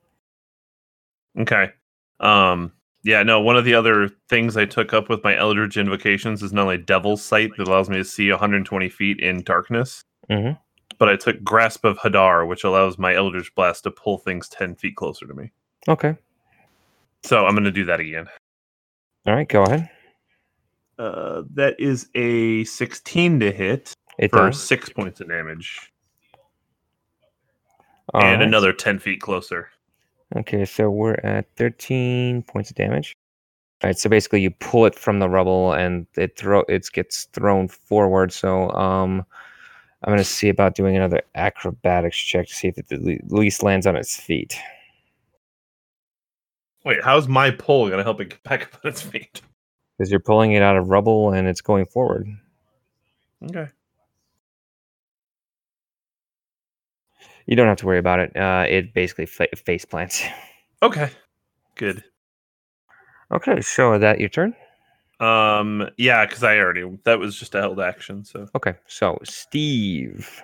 [1.38, 1.70] Okay.
[2.20, 2.72] Um.
[3.02, 3.22] Yeah.
[3.22, 3.40] No.
[3.40, 6.78] One of the other things I took up with my Eldritch invocations is not only
[6.78, 10.58] Devil's Sight that allows me to see 120 feet in darkness, Mhm.
[10.98, 14.74] but I took Grasp of Hadar, which allows my Eldritch Blast to pull things 10
[14.76, 15.50] feet closer to me.
[15.88, 16.16] Okay,
[17.22, 18.26] So I'm going to do that again.
[19.26, 19.88] all right, go ahead.
[20.98, 24.62] Uh, that is a 16 to hit It for does.
[24.62, 25.92] six points of damage,
[28.14, 28.48] All and right.
[28.48, 29.68] another 10 feet closer.
[30.34, 33.14] Okay, so we're at 13 points of damage.
[33.84, 37.24] All right, so basically you pull it from the rubble and it throw it gets
[37.26, 38.32] thrown forward.
[38.32, 39.24] So um,
[40.02, 43.62] I'm gonna see about doing another acrobatics check to see if it at at least
[43.62, 44.58] lands on its feet.
[46.86, 49.42] Wait, how's my pull going to help it get back up on its feet?
[49.98, 52.28] Because you're pulling it out of rubble and it's going forward.
[53.42, 53.66] Okay.
[57.46, 58.36] You don't have to worry about it.
[58.36, 60.24] Uh, it basically fa- face plants.
[60.82, 61.10] Okay.
[61.74, 62.04] Good.
[63.32, 64.54] okay, so is that your turn?
[65.18, 65.88] Um.
[65.96, 68.24] Yeah, because I already that was just a held action.
[68.24, 70.42] So Okay, so Steve.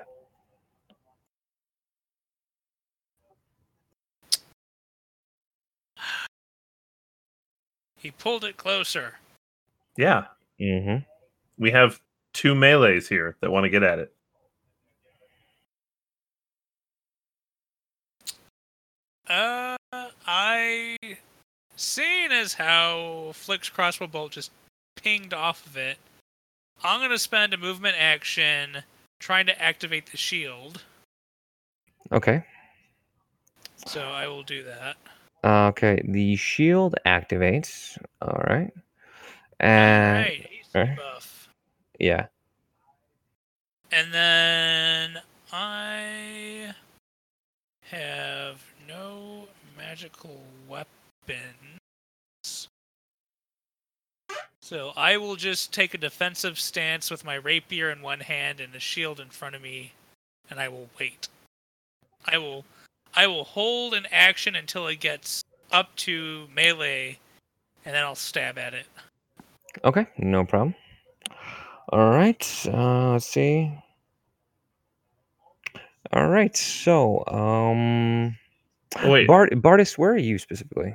[8.02, 9.14] He pulled it closer.
[9.96, 10.24] yeah,
[10.60, 11.04] Mm-hmm.
[11.58, 12.00] we have
[12.32, 14.12] two melees here that want to get at it.
[19.28, 19.76] Uh,
[20.26, 20.96] I
[21.76, 24.50] seeing as how Flick's crossbow bolt just
[24.96, 25.98] pinged off of it,
[26.82, 28.78] I'm gonna spend a movement action
[29.20, 30.82] trying to activate the shield.
[32.10, 32.44] Okay.
[33.86, 34.96] So I will do that.
[35.44, 37.98] Uh, okay, the shield activates.
[38.20, 38.72] All right.
[39.60, 40.96] And Alright, he's alright.
[40.96, 41.48] buff.
[41.98, 42.26] yeah.
[43.90, 45.20] And then
[45.52, 46.72] I
[47.82, 50.88] have no magical weapons.
[54.62, 58.72] So I will just take a defensive stance with my rapier in one hand and
[58.72, 59.92] the shield in front of me,
[60.48, 61.28] and I will wait.
[62.26, 62.64] I will
[63.14, 67.18] I will hold an action until it gets up to melee,
[67.84, 68.86] and then I'll stab at it.
[69.84, 70.74] Okay, no problem.
[71.88, 72.66] All right.
[72.66, 73.72] Uh, let's see.
[76.12, 76.56] All right.
[76.56, 78.36] So, um,
[79.04, 80.94] Wait, Bart, Bardis, where are you specifically?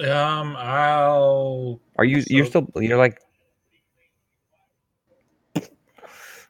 [0.00, 1.80] Um, I'll.
[1.96, 2.22] Are you?
[2.28, 2.70] you're still.
[2.76, 3.20] You're like.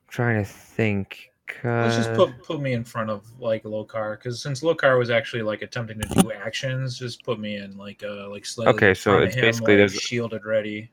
[0.09, 1.28] trying to think.
[1.65, 5.43] Let's just put put me in front of like Lokar, because since Lokar was actually
[5.43, 9.19] like attempting to do actions, just put me in like uh like slightly Okay, so
[9.19, 10.91] it's him, basically like, there's- shielded ready.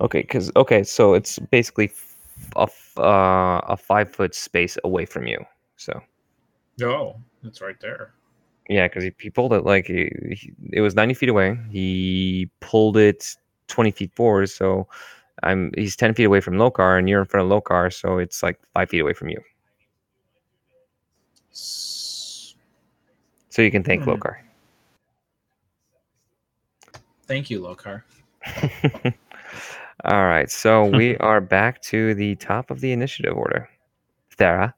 [0.00, 1.90] Okay, because okay, so it's basically
[2.56, 2.68] a
[2.98, 5.44] uh, a five foot space away from you.
[5.76, 6.00] So
[6.82, 8.14] Oh, it's right there.
[8.68, 11.58] yeah, because he, he pulled it like he, he- it was ninety feet away.
[11.70, 13.34] He pulled it
[13.66, 14.48] twenty feet forward.
[14.50, 14.86] So
[15.42, 18.42] I'm he's ten feet away from Lokar, and you're in front of Lokar, so it's
[18.42, 19.40] like five feet away from you.
[21.50, 24.10] So you can thank Hmm.
[24.10, 24.36] Lokar.
[27.26, 28.02] Thank you, Lokar.
[30.04, 33.68] All right, so we are back to the top of the initiative order.
[34.38, 34.72] Thera.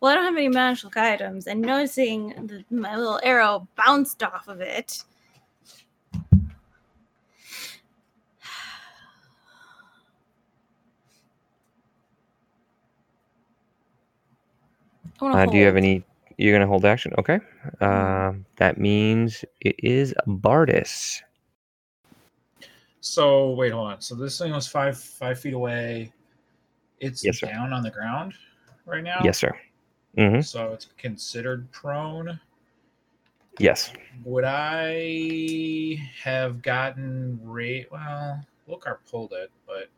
[0.00, 4.48] Well, I don't have any magical items, and noticing that my little arrow bounced off
[4.48, 5.02] of it.
[15.20, 16.04] Uh, do you have any?
[16.38, 17.40] You're gonna hold action, okay?
[17.80, 21.22] Um, that means it is Bardis.
[23.00, 24.00] So wait, hold on.
[24.00, 26.12] So this thing was five five feet away.
[27.00, 27.46] It's Yes, sir.
[27.46, 28.34] down on the ground
[28.84, 29.20] right now.
[29.22, 29.56] Yes, sir.
[30.18, 30.40] Mm-hmm.
[30.40, 32.38] So it's considered prone.
[33.58, 33.92] Yes.
[34.24, 37.86] Would I have gotten rage?
[37.90, 39.88] Well, Lokar pulled it, but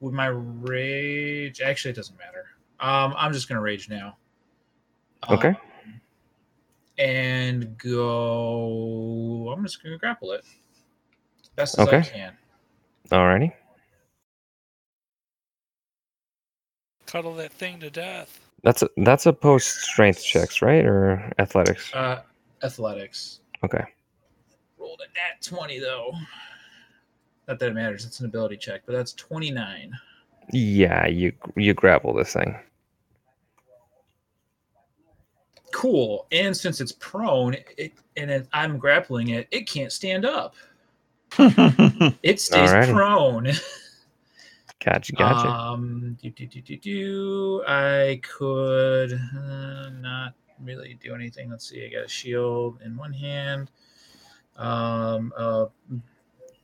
[0.00, 1.60] would my rage?
[1.60, 2.46] Actually, it doesn't matter.
[2.78, 4.16] Um, I'm just gonna rage now.
[5.28, 5.48] Okay.
[5.48, 5.56] Um,
[6.98, 9.52] and go.
[9.54, 10.44] I'm just gonna grapple it.
[11.56, 12.08] Best as I Okay.
[12.10, 12.36] can.
[13.10, 13.52] Alrighty.
[17.06, 18.40] Cuddle that thing to death.
[18.62, 21.94] That's a, that's a post strength checks, right, or athletics?
[21.94, 22.22] Uh,
[22.62, 23.40] athletics.
[23.64, 23.84] Okay.
[24.78, 26.12] Rolled a nat 20 though.
[27.46, 28.04] Not that it matters.
[28.04, 29.92] It's an ability check, but that's 29.
[30.52, 32.56] Yeah, you you grapple this thing.
[35.86, 36.26] Cool.
[36.32, 40.56] And since it's prone, it, and it, I'm grappling it, it can't stand up.
[41.38, 42.92] It stays Alrighty.
[42.92, 43.52] prone.
[44.84, 45.48] Gotcha, gotcha.
[45.48, 47.64] Um, do, do, do, do, do.
[47.68, 51.50] I could uh, not really do anything.
[51.50, 51.86] Let's see.
[51.86, 53.70] I got a shield in one hand,
[54.56, 55.66] um, a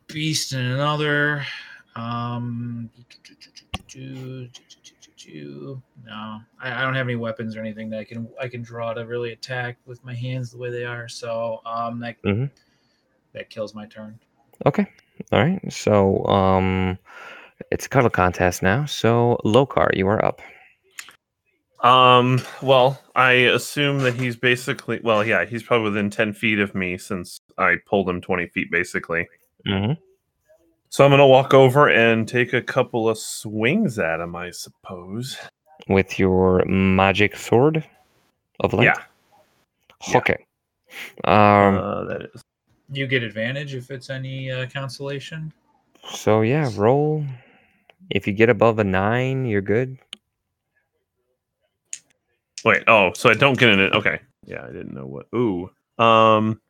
[0.09, 1.47] beast in another.
[1.95, 3.35] Um, do,
[3.89, 4.49] do, do,
[5.25, 8.63] do, no, I, I don't have any weapons or anything that I can I can
[8.63, 11.09] draw to really attack with my hands the way they are.
[11.09, 12.51] So um, that Mhm.
[13.33, 14.19] that kills my turn.
[14.67, 14.87] Okay.
[15.33, 15.73] All right.
[15.73, 16.99] So um,
[17.71, 18.85] it's a cuddle contest now.
[18.87, 20.41] So Lokar, you are up.
[21.83, 26.75] Um, well, I assume that he's basically well, yeah, he's probably within ten feet of
[26.75, 29.29] me since I pulled him twenty feet basically.
[29.67, 29.93] Mm-hmm.
[30.93, 35.39] So I'm gonna walk over and take a couple of swings at him, I suppose.
[35.89, 37.83] With your magic sword
[38.61, 38.85] of light.
[38.85, 39.03] Yeah.
[40.09, 40.17] yeah.
[40.19, 40.45] Okay.
[41.25, 41.79] Um.
[41.79, 42.43] uh, that is
[42.93, 45.51] You get advantage if it's any uh, constellation.
[46.11, 47.25] So yeah, roll.
[48.11, 49.97] If you get above a nine, you're good.
[52.67, 53.95] wait, oh, so I don't get in it.
[53.95, 54.21] Okay.
[54.45, 55.71] Yeah, I didn't know what ooh.
[55.97, 56.61] Um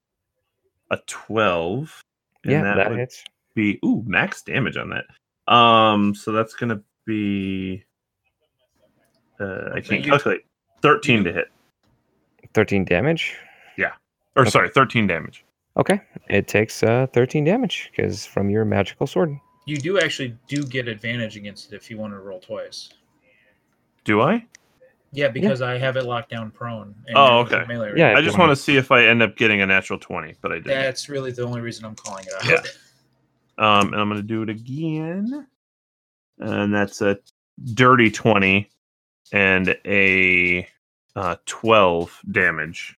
[0.92, 2.04] a twelve.
[2.44, 3.24] and yeah, that, would hits.
[3.54, 5.52] Be ooh, max damage on that.
[5.52, 7.84] Um, so that's gonna be
[9.40, 10.42] uh I can't calculate.
[10.82, 11.48] Thirteen to hit.
[12.54, 13.36] Thirteen damage.
[13.76, 13.92] Yeah,
[14.36, 14.50] or Okay.
[14.50, 15.44] sorry, thirteen damage.
[15.78, 19.34] Okay, it takes uh, 13 damage because from your magical sword.
[19.64, 22.90] You do actually do get advantage against it if you want to roll twice.
[24.04, 24.44] Do I?
[25.12, 26.94] Yeah, because I have it locked down prone.
[27.06, 27.64] and Oh, okay.
[27.66, 28.14] melee Yeah.
[28.14, 30.56] I just want to see if I end up getting a natural 20, but I
[30.56, 30.66] didn't.
[30.68, 32.44] That's really the only reason I'm calling it out.
[32.46, 32.70] Yeah.
[33.62, 35.46] Um, and I'm going to do it again.
[36.38, 37.16] And that's a
[37.74, 38.68] dirty 20
[39.30, 40.66] and a
[41.14, 42.96] uh, 12 damage.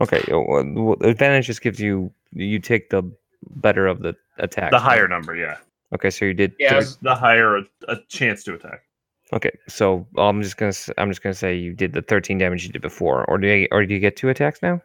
[0.00, 3.02] Okay, uh, well, advantage just gives you you take the
[3.56, 4.70] better of the attack.
[4.70, 5.58] The higher number, yeah.
[5.92, 6.54] Okay, so you did.
[6.58, 8.84] Yeah, The higher a, a chance to attack.
[9.32, 12.72] Okay, so I'm just gonna I'm just gonna say you did the 13 damage you
[12.72, 14.80] did before, or do you or do you get two attacks now?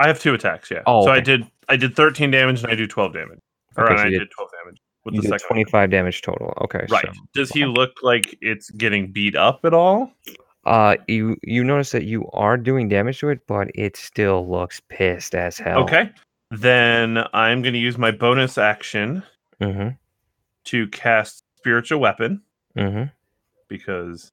[0.00, 0.82] I have two attacks, yeah.
[0.86, 3.38] Oh, So I did I did 13 damage and I do 12 damage.
[3.76, 5.64] Or Okay, so I did, did- 12 damage with You the did second one.
[5.64, 6.52] 25 damage total.
[6.62, 7.04] Okay, Right.
[7.06, 10.12] so- Does he look like it's getting beat up at all?
[10.66, 14.80] Uh, you you notice that you are doing damage to it, but it still looks
[14.88, 15.82] pissed as hell.
[15.84, 16.10] Okay.
[16.50, 19.22] Then I'm going to use my bonus action
[19.60, 19.90] Mm-hmm.
[20.64, 22.42] to cast spiritual weapon
[22.76, 23.04] Mm-hmm.
[23.68, 24.32] because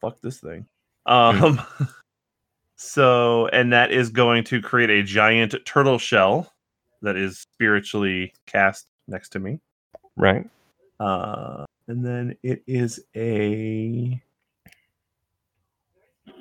[0.00, 0.66] fuck this thing.
[1.06, 1.60] Um
[2.84, 6.52] so and that is going to create a giant turtle shell
[7.02, 9.60] that is spiritually cast next to me.
[10.16, 10.48] Right.
[11.00, 14.20] Uh and then it is a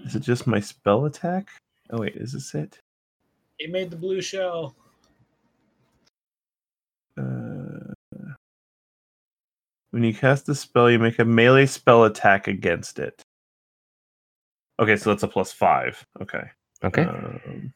[0.06, 1.50] Is it just my spell attack?
[1.90, 2.78] Oh wait, is this it?
[3.58, 4.76] He made the blue shell.
[7.18, 7.94] Uh,
[9.92, 13.22] when you cast the spell, you make a melee spell attack against it.
[14.80, 16.06] Okay, so that's a plus five.
[16.22, 16.44] Okay.
[16.84, 17.04] Okay.
[17.04, 17.74] Um,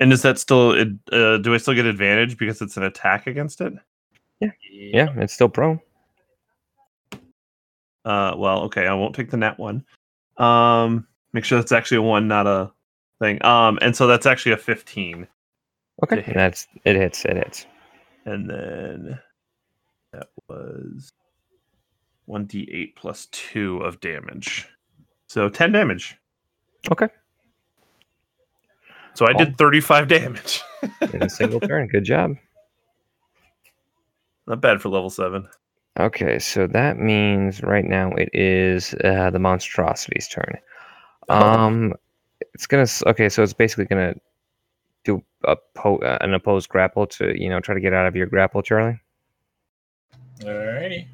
[0.00, 0.70] and is that still?
[1.12, 3.74] Uh, do I still get advantage because it's an attack against it?
[4.40, 5.80] yeah, Yeah, it's still prone.
[8.04, 9.84] Uh, well, okay, I won't take the net one.
[10.38, 12.70] Um, make sure that's actually a one, not a
[13.20, 13.44] thing.
[13.44, 15.26] Um, and so that's actually a fifteen,
[16.02, 16.22] Okay.
[16.22, 16.34] hit.
[16.34, 17.24] That's it hits.
[17.24, 17.66] It hits.
[18.24, 19.18] and then
[20.12, 21.12] that was
[22.26, 24.68] one d eight plus two of damage,
[25.28, 26.16] so ten damage.
[26.90, 27.08] Okay.
[29.14, 29.38] So I Oh.
[29.38, 30.60] did thirty-five damage.
[31.12, 31.86] In a single turn.
[31.88, 32.36] Good job.
[34.46, 35.48] Not bad for level seven.
[35.98, 40.56] Okay, so that means right now it is uh, the monstrosity's turn.
[41.28, 41.34] Oh.
[41.40, 41.94] Um,
[42.54, 42.86] it's gonna.
[43.06, 44.14] Okay, so it's basically gonna
[45.04, 48.14] do a po- uh, an opposed grapple to you know try to get out of
[48.14, 49.00] your grapple, Charlie.
[50.40, 51.08] Alrighty.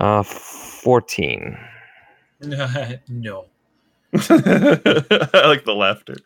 [0.00, 1.58] Uh, fourteen.
[2.40, 3.44] no.
[4.14, 6.16] I like the laughter.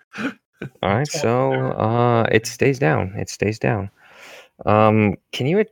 [0.82, 3.12] All right, so uh, it stays down.
[3.16, 3.90] It stays down.
[4.64, 5.64] Um, can you?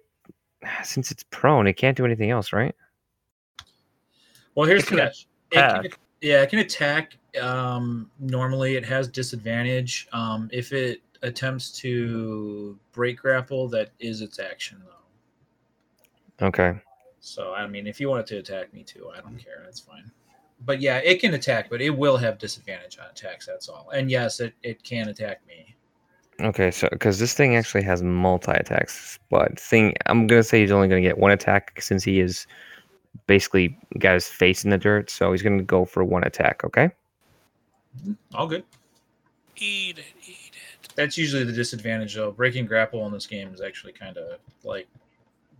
[0.84, 2.74] Since it's prone, it can't do anything else, right?
[4.54, 5.26] Well, here's the can catch.
[5.50, 5.56] It
[5.90, 7.16] can- yeah, it can attack.
[7.40, 10.06] Um, normally, it has disadvantage.
[10.12, 16.46] Um, if it attempts to break grapple, that is its action, though.
[16.46, 16.74] Okay.
[17.22, 19.44] So, I mean, if you want it to attack me too, I don't mm.
[19.44, 19.62] care.
[19.64, 20.10] That's fine.
[20.66, 23.46] But yeah, it can attack, but it will have disadvantage on attacks.
[23.46, 23.90] That's all.
[23.94, 25.74] And yes, it, it can attack me.
[26.40, 30.72] Okay, so because this thing actually has multi attacks, but thing I'm gonna say he's
[30.72, 32.46] only gonna get one attack since he is
[33.28, 36.64] basically got his face in the dirt, so he's gonna go for one attack.
[36.64, 36.90] Okay.
[37.98, 38.64] Mm-hmm, all good.
[39.56, 40.52] Eat it, eat
[40.82, 40.94] it.
[40.96, 42.32] That's usually the disadvantage, though.
[42.32, 44.88] Breaking grapple in this game is actually kind of like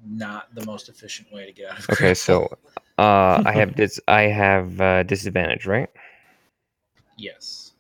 [0.07, 1.91] not the most efficient way to get out of.
[1.91, 2.57] Okay, so
[2.99, 4.01] uh, I have this.
[4.09, 5.89] I have uh, disadvantage, right?
[7.17, 7.73] yes.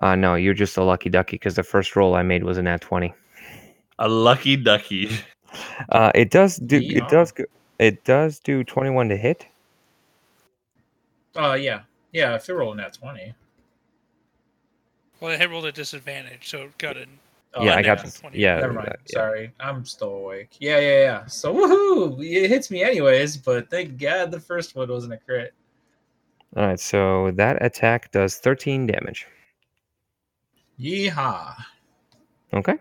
[0.00, 2.62] Uh, no, you're just a lucky ducky because the first roll I made was a
[2.62, 3.12] nat twenty.
[3.98, 5.10] A lucky ducky.
[5.88, 6.98] Uh, it does do Yeah.
[6.98, 7.44] it does go,
[7.78, 9.46] it does do twenty one to hit.
[11.34, 11.80] Uh, yeah,
[12.12, 12.34] yeah.
[12.34, 13.34] If you're rolling that twenty.
[15.20, 17.06] Well, it I rolled a disadvantage, so it got a
[17.54, 18.38] Oh, yeah, I got got 20.
[18.38, 18.88] Yeah, Never mind.
[18.88, 19.12] yeah.
[19.12, 20.56] Sorry, I'm still awake.
[20.60, 21.26] Yeah, yeah, yeah.
[21.26, 22.22] So woohoo!
[22.24, 25.54] It hits me anyways, but thank God the first one wasn't a crit.
[26.56, 29.26] All right, so that attack does thirteen damage.
[30.78, 31.54] Yeehaw!
[32.52, 32.76] Okay.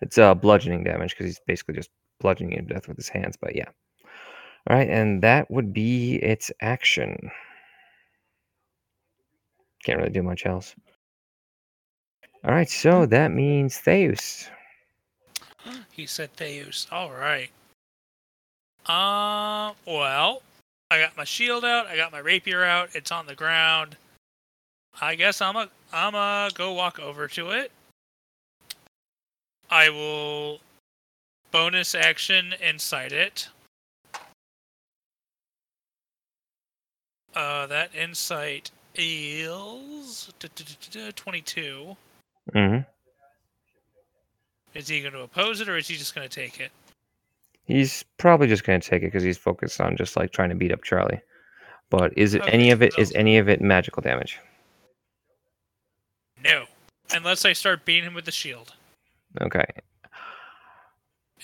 [0.00, 3.36] It's uh bludgeoning damage because he's basically just bludgeoning you to death with his hands,
[3.40, 3.68] but yeah.
[4.68, 7.30] All right, and that would be its action.
[9.84, 10.74] Can't really do much else.
[12.44, 14.48] All right, so that means Theus.
[15.92, 16.86] He said Theus.
[16.92, 17.48] All right.
[18.84, 20.42] Uh, well,
[20.90, 21.86] I got my shield out.
[21.86, 22.90] I got my rapier out.
[22.94, 23.96] It's on the ground.
[25.00, 27.72] I guess I'm a I'm a go walk over to it.
[29.70, 30.60] I will
[31.50, 33.48] bonus action inside it.
[37.34, 40.32] Uh, that insight is
[41.16, 41.96] 22.
[42.52, 42.78] Hmm
[44.74, 46.70] Is he going to oppose it or is he just going to take it?
[47.66, 50.54] He's probably just going to take it because he's focused on just like trying to
[50.54, 51.20] beat up Charlie.
[51.90, 52.98] But is it any Okay, of it?
[52.98, 54.38] Is any of it magical damage?
[56.42, 56.64] No.
[57.12, 58.74] Unless I start beating him with the shield.
[59.40, 59.64] Okay.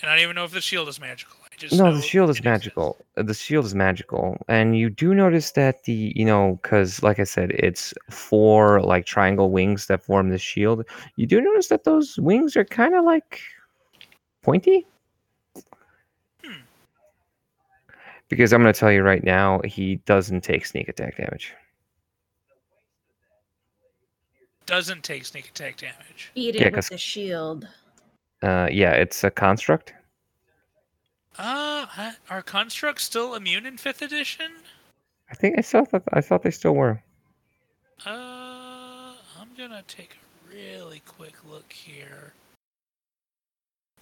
[0.01, 1.40] And I don't even know if the shield is magical.
[1.61, 2.45] I just No, the shield is it exists.
[2.45, 2.97] magical.
[3.17, 7.19] Uh, The shield is magical, and you do notice that the you know because like
[7.19, 10.85] I said, it's four like triangle wings that form the shield.
[11.17, 13.39] You do notice that those wings are kind of like
[14.41, 14.87] pointy.
[16.43, 16.61] Hmm.
[18.29, 21.53] Because I'm going to tell you right now, he doesn't take sneak attack damage.
[24.65, 26.31] Doesn't take sneak attack damage.
[26.33, 27.67] Beat it Yeah, with 'cause- the shield.
[28.41, 29.93] Uh, yeah, it's a construct.
[31.43, 34.51] Uh, are constructs still immune in fifth edition?
[35.31, 36.03] I think I saw that.
[36.13, 37.01] I thought they still were.
[38.05, 42.33] Uh, I'm gonna take a really quick look here.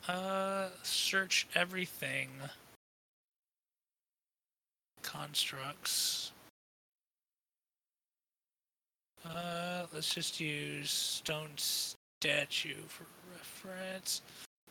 [0.09, 2.27] Uh, search everything.
[5.01, 6.33] Constructs.
[9.25, 14.23] Uh, let's just use stone statue for reference.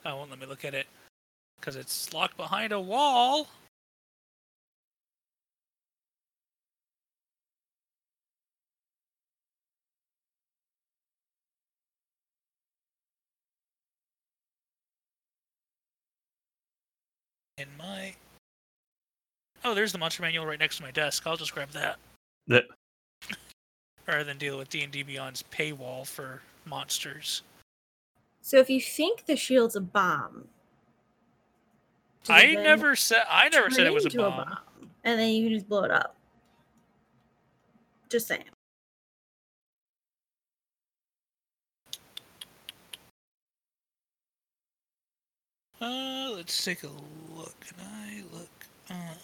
[0.05, 0.87] Oh, won't let me look at it
[1.61, 3.49] because it's locked behind a wall.
[17.59, 18.15] In my.
[19.65, 21.27] Oh, there's the monster manual right next to my desk.
[21.27, 21.97] I'll just grab that
[22.47, 22.67] That
[24.07, 27.43] rather than deal with D and D Beyond's paywall for monsters.
[28.41, 30.58] So if you think the shield's a bomb, does it
[32.29, 33.23] I never said.
[33.31, 34.59] I never said it was a into bomb.
[35.05, 36.17] and then you can just blow it up.
[38.11, 38.45] Just saying.
[45.81, 46.89] Uh, let's take a
[47.37, 47.55] look.
[47.61, 49.19] Can I look up?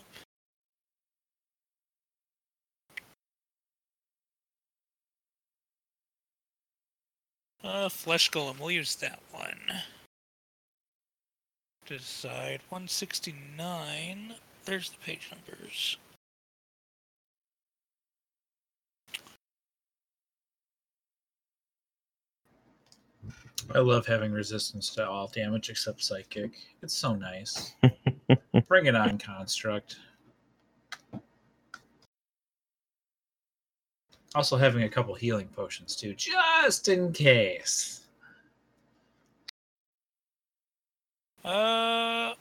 [7.62, 8.58] Uh, Flesh Golem.
[8.60, 9.58] We'll use that one.
[11.86, 14.34] To decide 169.
[14.64, 15.98] There's the page numbers.
[23.74, 26.52] I love having resistance to all damage except psychic.
[26.82, 27.74] It's so nice.
[28.68, 29.96] Bring it on, construct.
[34.34, 38.03] Also having a couple healing potions too, just in case.
[41.44, 42.32] Uh,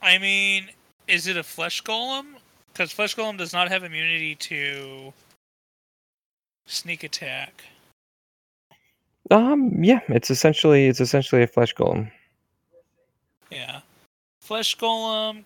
[0.00, 0.70] I mean,
[1.06, 2.36] is it a flesh golem?
[2.72, 5.12] Because flesh golem does not have immunity to
[6.66, 7.64] sneak attack.
[9.30, 12.10] Um, yeah, it's essentially it's essentially a flesh golem.
[13.50, 13.80] Yeah,
[14.40, 15.44] flesh golem.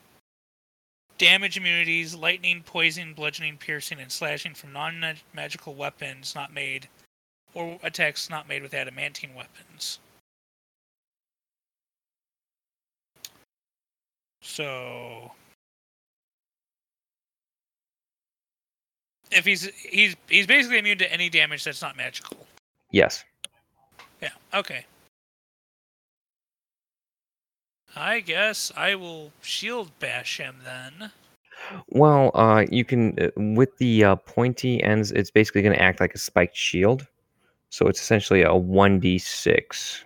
[1.19, 6.89] Damage immunities: lightning, poison, bludgeoning, piercing, and slashing from non-magical weapons not made,
[7.55, 9.99] or attacks not made with adamantine weapons.
[14.43, 15.31] So
[19.31, 22.37] if he's he's he's basically immune to any damage that's not magical.
[22.91, 23.25] Yes.
[24.21, 24.31] Yeah.
[24.53, 24.85] Okay.
[27.95, 31.11] I guess I will shield bash him then.
[31.89, 35.13] Well, uh, you can uh, with the uh, pointy ends.
[35.13, 37.07] It's basically going to act like a spiked shield,
[37.71, 40.05] so it's essentially a one d six.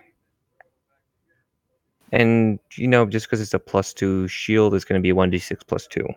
[2.11, 5.29] And you know, just because it's a plus two shield, it's going to be one
[5.29, 6.07] d six plus two.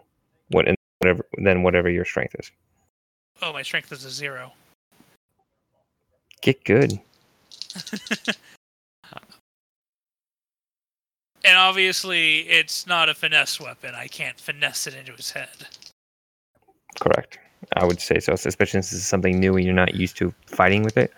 [0.48, 2.50] What and whatever then whatever your strength is.
[3.42, 4.52] Oh, my strength is a zero.
[6.42, 7.00] Get good.
[11.44, 13.94] And obviously, it's not a finesse weapon.
[13.94, 15.48] I can't finesse it into his head.
[17.00, 17.38] Correct.
[17.76, 20.34] I would say so, especially since this is something new and you're not used to
[20.46, 21.12] fighting with it.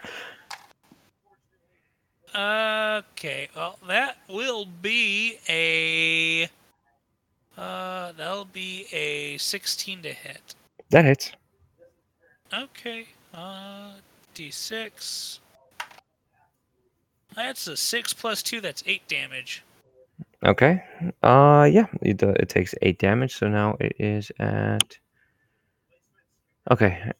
[2.34, 6.48] Okay, well, that will be a.
[7.60, 10.54] Uh, that'll be a 16 to hit.
[10.90, 11.32] That hits.
[12.52, 13.92] Okay, uh,
[14.34, 15.38] d6.
[17.34, 19.62] That's a 6 plus 2, that's 8 damage.
[20.44, 20.82] Okay.
[21.22, 24.98] Uh, yeah, it, do- it takes eight damage, so now it is at.
[26.70, 27.12] Okay.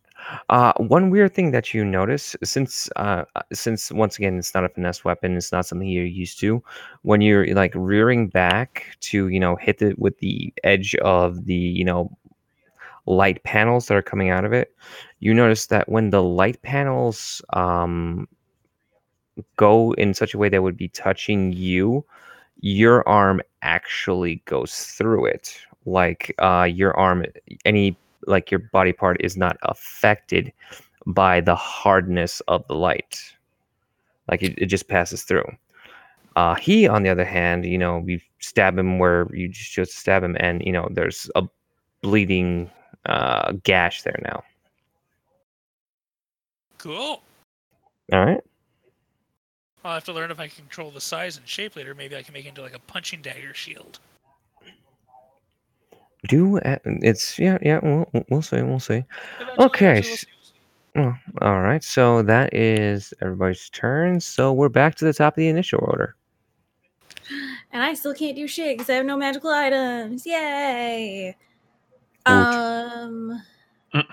[0.48, 4.64] Uh, one weird thing that you notice, since uh, uh, since once again it's not
[4.64, 6.62] a finesse weapon, it's not something you're used to.
[7.02, 11.54] When you're like rearing back to you know hit it with the edge of the
[11.54, 12.16] you know
[13.06, 14.74] light panels that are coming out of it,
[15.20, 18.28] you notice that when the light panels um
[19.56, 22.04] go in such a way that would be touching you,
[22.60, 25.56] your arm actually goes through it.
[25.84, 27.24] Like uh, your arm,
[27.64, 27.96] any
[28.26, 30.52] like your body part is not affected
[31.06, 33.20] by the hardness of the light.
[34.30, 35.50] Like it, it just passes through.
[36.36, 39.98] Uh, he, on the other hand, you know, you stab him where you just just
[39.98, 41.42] stab him, and you know, there's a
[42.00, 42.70] bleeding
[43.06, 44.42] uh, gash there now.
[46.78, 47.22] Cool.
[48.12, 48.40] All right.
[49.84, 51.94] I'll have to learn if I can control the size and shape later.
[51.94, 53.98] Maybe I can make it into like a punching dagger shield.
[56.28, 59.04] Do uh, it's yeah yeah we'll we'll see we'll see.
[59.58, 60.52] Okay, eventually we'll s- see.
[60.94, 61.82] Oh, all right.
[61.82, 64.20] So that is everybody's turn.
[64.20, 66.16] So we're back to the top of the initial order.
[67.72, 70.26] And I still can't do shit because I have no magical items.
[70.26, 71.34] Yay!
[72.26, 72.54] Ouch.
[72.54, 73.42] Um.
[73.94, 74.04] Mm.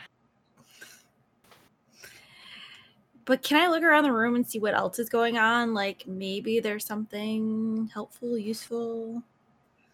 [3.25, 5.73] But can I look around the room and see what else is going on?
[5.73, 9.21] Like maybe there's something helpful, useful.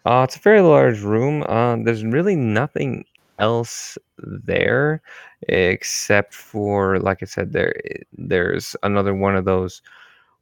[0.06, 1.44] Uh, it's a very large room.
[1.48, 3.06] Uh, there's really nothing
[3.40, 5.02] else there
[5.50, 7.74] except for, like I said, there
[8.14, 9.82] there's another one of those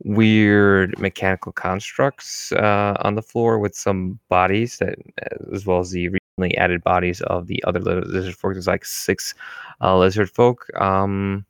[0.03, 4.95] weird mechanical constructs uh, on the floor with some bodies that,
[5.53, 8.53] as well as the recently added bodies of the other li- lizard folk.
[8.53, 9.34] There's like six
[9.82, 10.68] uh, lizard folk.
[10.82, 11.45] Um,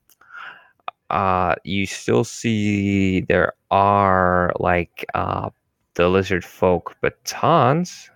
[1.09, 5.49] uh, you still see there are like uh,
[5.95, 8.09] the lizard folk batons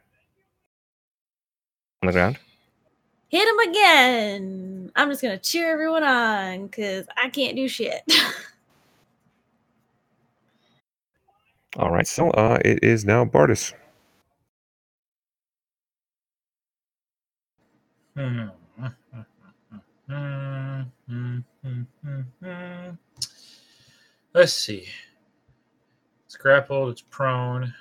[2.02, 2.38] on the ground.
[3.30, 4.92] Hit him again.
[4.96, 8.02] I'm just gonna cheer everyone on because I can't do shit.
[11.78, 13.74] All right, so uh, it is now Bardis.
[18.18, 18.48] Hmm.
[20.08, 20.82] Hmm,
[22.42, 22.90] hmm.
[24.34, 24.88] Let's see.
[26.28, 27.74] It's grappled, it's prone.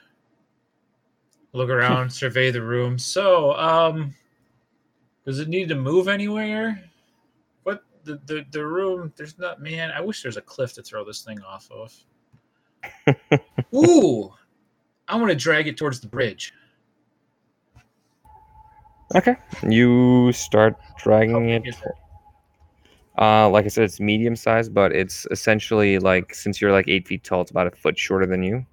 [1.52, 2.96] Look around, survey the room.
[2.96, 4.14] So, um
[5.24, 6.80] does it need to move anywhere?
[7.64, 11.04] What the, the the room there's not man, I wish there's a cliff to throw
[11.04, 11.92] this thing off of.
[13.74, 14.32] Ooh.
[15.08, 16.54] I want to drag it towards the bridge.
[19.16, 19.34] Okay.
[19.68, 21.66] You start dragging it.
[21.66, 21.74] it?
[23.18, 27.08] Uh, like I said, it's medium size, but it's essentially like since you're like eight
[27.08, 28.64] feet tall, it's about a foot shorter than you.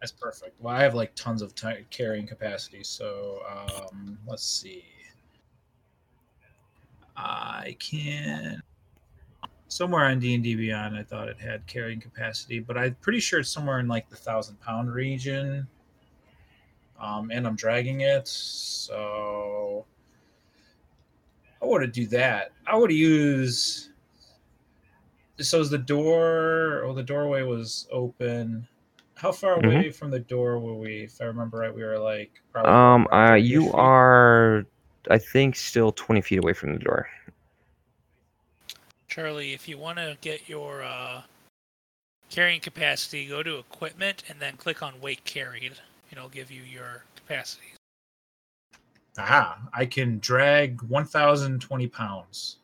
[0.00, 0.60] That's perfect.
[0.60, 4.84] Well, I have like tons of ti carrying capacity, so um, let's see.
[7.16, 8.62] I can
[9.68, 10.96] somewhere on D and D Beyond.
[10.96, 14.16] I thought it had carrying capacity, but I'm pretty sure it's somewhere in like the
[14.16, 15.66] thousand pound region.
[16.98, 19.65] Um, and I'm dragging it, so
[21.62, 22.52] I want to do that.
[22.66, 23.90] I would use.
[25.40, 26.82] So is the door?
[26.84, 28.66] Oh, the doorway was open.
[29.14, 29.64] How far Mhm.
[29.66, 31.04] away from the door were we?
[31.04, 33.74] If I remember right, we were like probably Um, around uh, you feet.
[33.74, 34.66] are,
[35.10, 37.08] I think, still twenty feet away from the door.
[39.08, 41.22] Charlie, if you want to get your uh,
[42.28, 45.72] carrying capacity, go to equipment and then click on weight carried.
[45.72, 47.75] and It'll give you your capacity.
[49.18, 49.58] Aha!
[49.72, 52.56] I can drag 1,020 pounds.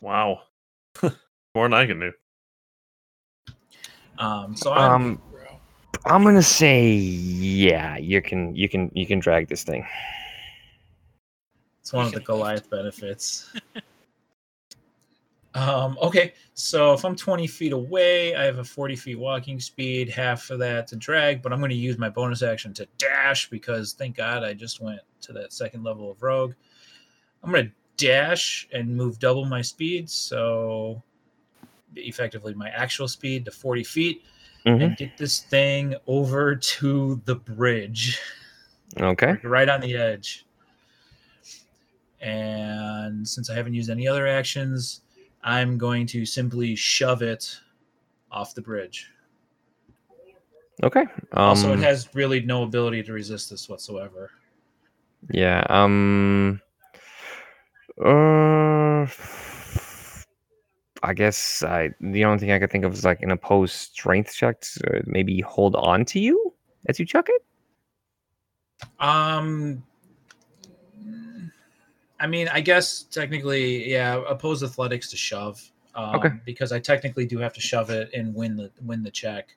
[0.00, 0.42] Wow.
[1.02, 2.12] More than I can do.
[4.18, 5.22] Um, so I'm Um,
[6.06, 9.86] I'm gonna say, yeah, you can, you can, you can drag this thing.
[11.80, 12.20] It's one of the.
[12.20, 13.52] Goliath benefits.
[15.54, 20.08] um, okay, so if I'm 20 feet away, I have a 40 feet walking speed,
[20.08, 23.50] half of that to drag, but I'm going to use my bonus action to dash
[23.50, 26.54] because thank God I just went to that second level of rogue.
[27.42, 31.02] I'm going to dash and move double my speed, so
[31.96, 34.22] effectively my actual speed to 40 feet,
[34.64, 38.20] hmm and get this thing over to the bridge
[38.98, 39.36] Okay.
[39.42, 40.44] right on the edge.
[42.20, 45.00] And since I haven't used any other actions,
[45.42, 47.58] I'm going to simply shove it
[48.30, 49.10] off the bridge.
[50.82, 51.00] Okay.
[51.00, 54.30] Um, also, it has really no ability to resist this whatsoever.
[55.30, 55.64] Yeah.
[55.68, 56.60] Um.
[58.02, 59.06] Uh.
[61.02, 61.90] I guess I.
[62.00, 64.60] The only thing I could think of is like an opposed strength check.
[64.62, 66.54] To maybe hold on to you
[66.86, 67.42] as you chuck it.
[68.98, 69.82] Um,
[72.20, 75.60] I mean, I guess technically, yeah, oppose athletics to shove.
[75.94, 76.30] Um, Okay.
[76.44, 79.56] Because I technically do have to shove it and win the win the check.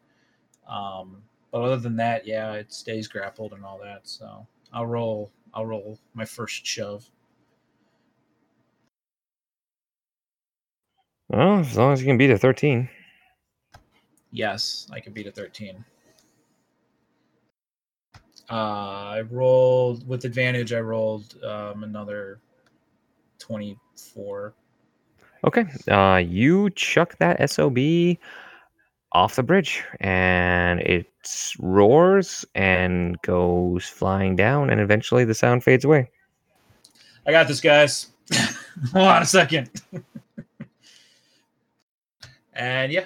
[0.68, 4.08] Um, but other than that, yeah, it stays grappled and all that.
[4.08, 5.32] So I'll roll.
[5.54, 7.08] I'll roll my first shove.
[11.30, 12.90] Well, as long as you can beat a thirteen.
[14.34, 15.86] Yes, I can beat a 13.
[18.50, 20.74] Uh, I rolled with advantage.
[20.74, 22.40] I rolled um, another
[23.44, 24.54] 24.
[25.46, 25.66] Okay.
[25.90, 27.78] Uh, you chuck that sob
[29.12, 31.08] off the bridge, and it
[31.60, 36.10] roars and goes flying down, and eventually the sound fades away.
[37.28, 38.08] I got this, guys.
[38.94, 39.70] Hold on a second.
[42.54, 43.06] and yeah,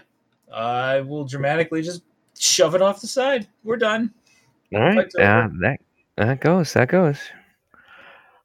[0.54, 2.04] I will dramatically just
[2.38, 3.48] shove it off the side.
[3.64, 4.14] We're done.
[4.74, 5.10] All right.
[5.18, 5.26] Over.
[5.26, 5.80] Uh, that
[6.16, 6.74] that goes.
[6.74, 7.18] That goes.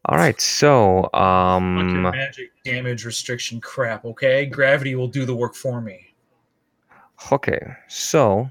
[0.06, 4.46] All right, so Fuck your um, magic damage restriction crap, okay?
[4.46, 6.12] Gravity will do the work for me.
[7.30, 8.50] okay, so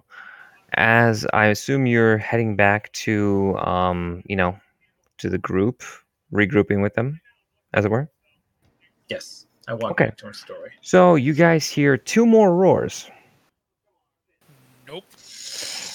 [0.76, 4.58] as I assume you're heading back to um, you know,
[5.18, 5.84] to the group,
[6.34, 7.20] regrouping with them,
[7.74, 8.10] as it were.
[9.10, 9.46] Yes.
[9.68, 10.06] I walk Okay.
[10.06, 10.72] back to our story.
[10.82, 13.10] So you guys hear two more roars.
[14.88, 15.04] Nope.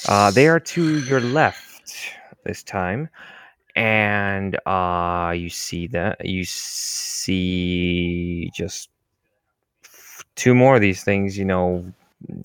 [0.09, 1.93] Uh, they are to your left
[2.45, 3.09] this time,
[3.77, 7.31] and uh, you see that you see
[8.55, 8.89] just
[10.35, 11.39] two more of these things.
[11.39, 11.93] You know,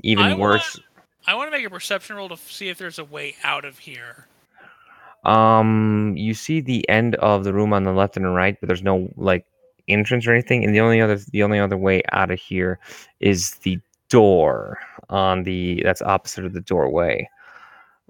[0.03, 0.79] even I want- worse.
[1.27, 3.77] I want to make a perception roll to see if there's a way out of
[3.77, 4.25] here.
[5.23, 8.65] Um, you see the end of the room on the left and the right, but
[8.65, 9.45] there's no like
[9.87, 10.65] entrance or anything.
[10.65, 12.79] And the only other the only other way out of here
[13.19, 13.79] is the
[14.09, 14.79] door
[15.09, 17.29] on the that's opposite of the doorway.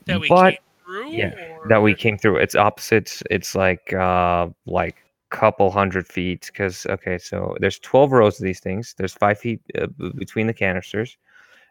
[0.06, 0.60] That we but came
[0.92, 1.12] through.
[1.12, 1.68] yeah, or...
[1.70, 2.38] that we came through.
[2.38, 3.22] It's opposite.
[3.30, 4.98] It's like uh like
[5.30, 8.94] couple hundred feet because okay, so there's twelve rows of these things.
[8.98, 11.18] There's five feet uh, between the canisters,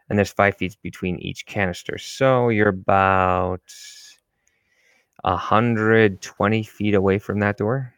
[0.09, 1.97] and there's five feet between each canister.
[1.97, 3.61] So you're about
[5.23, 7.93] a hundred twenty feet away from that door.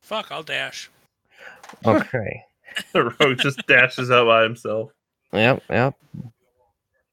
[0.00, 0.90] Fuck, I'll dash.
[1.84, 2.44] Okay.
[2.92, 4.92] The rogue just dashes out by himself.
[5.32, 5.94] Yep, yep.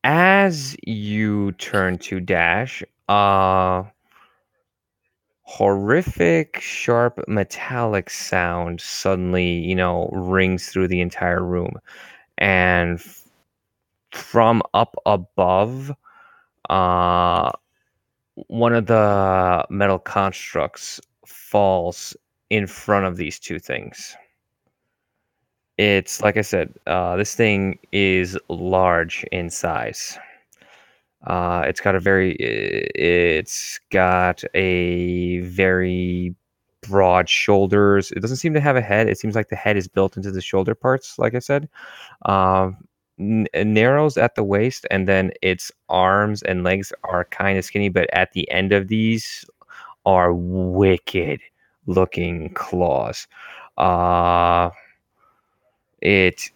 [0.04, 3.84] As you turn to dash, uh
[5.44, 11.74] horrific sharp metallic sound suddenly, you know, rings through the entire room.
[12.38, 13.24] And f-
[14.12, 15.94] from up above,
[16.70, 17.52] uh
[18.48, 22.16] one of the metal constructs falls
[22.50, 24.16] in front of these two things.
[25.78, 30.18] It's like I said, uh, this thing is large in size.
[31.26, 36.36] Uh, it's got a very, it's got a very
[36.88, 38.12] broad shoulders.
[38.12, 39.10] It doesn't seem to have a head.
[39.10, 41.18] It seems like the head is built into the shoulder parts.
[41.20, 41.68] Like I said,
[42.26, 42.78] um,
[43.20, 47.90] n- narrows at the waist, and then its arms and legs are kind of skinny.
[47.90, 49.44] But at the end of these
[50.06, 51.42] are wicked
[51.88, 53.28] looking claws.
[53.78, 54.70] Uh,
[56.02, 56.52] it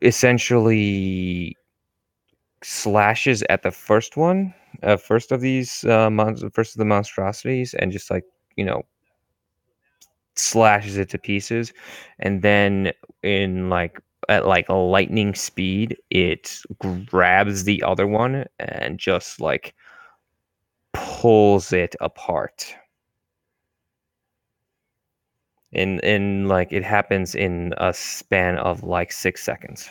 [0.00, 1.56] essentially
[2.64, 7.74] slashes at the first one, uh, first of these, uh, mon- first of the monstrosities,
[7.74, 8.24] and just like
[8.56, 8.82] you know,
[10.36, 11.72] slashes it to pieces,
[12.18, 12.92] and then
[13.22, 16.58] in like at like lightning speed, it
[17.06, 19.74] grabs the other one and just like
[20.94, 22.74] pulls it apart.
[25.72, 29.90] In in like it happens in a span of like six seconds.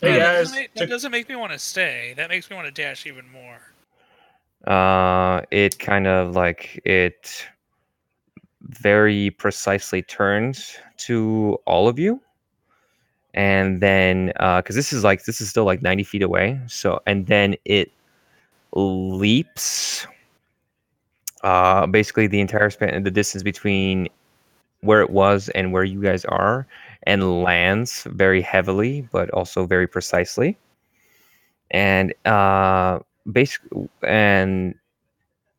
[0.00, 2.14] Hey that doesn't make, that doesn't make me want to stay.
[2.16, 3.60] That makes me want to dash even more.
[4.66, 7.46] Uh, it kind of like it
[8.62, 12.20] very precisely turns to all of you,
[13.34, 17.26] and then because this is like this is still like ninety feet away, so and
[17.26, 17.90] then it
[18.72, 20.06] leaps.
[21.42, 24.08] Uh, basically the entire span, the distance between
[24.82, 26.66] where it was and where you guys are,
[27.04, 30.58] and lands very heavily, but also very precisely.
[31.70, 34.74] And uh, basically, and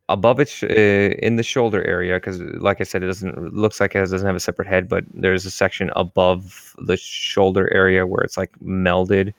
[0.08, 3.80] above it, sh- uh, in the shoulder area, because like I said, it doesn't looks
[3.80, 8.06] like it doesn't have a separate head, but there's a section above the shoulder area
[8.06, 9.32] where it's like melded,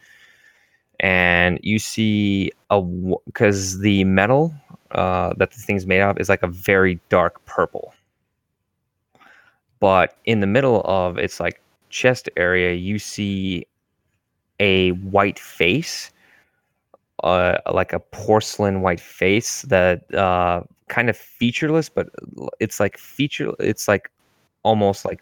[1.00, 2.82] and you see a
[3.26, 4.54] because the metal
[4.92, 7.94] uh, that the thing's made of is like a very dark purple
[9.84, 11.60] but in the middle of its like
[11.94, 13.66] chest area you see
[14.60, 16.12] a white face
[17.24, 22.10] uh, like a porcelain white face that uh, kind of featureless but
[22.60, 24.10] it's like feature it's like
[24.64, 25.22] almost like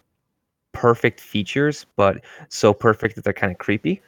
[0.71, 4.01] perfect features but so perfect that they're kind of creepy.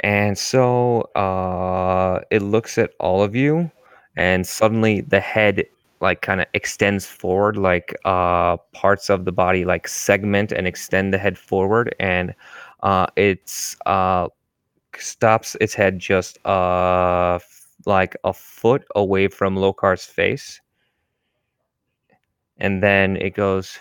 [0.00, 3.70] And so uh, it looks at all of you
[4.16, 5.64] and suddenly the head
[6.02, 11.14] like kind of extends forward like uh parts of the body like segment and extend
[11.14, 12.34] the head forward and
[12.82, 14.28] uh it's uh
[14.98, 20.60] stops its head just uh f- like a foot away from Lokar's face.
[22.58, 23.80] And then it goes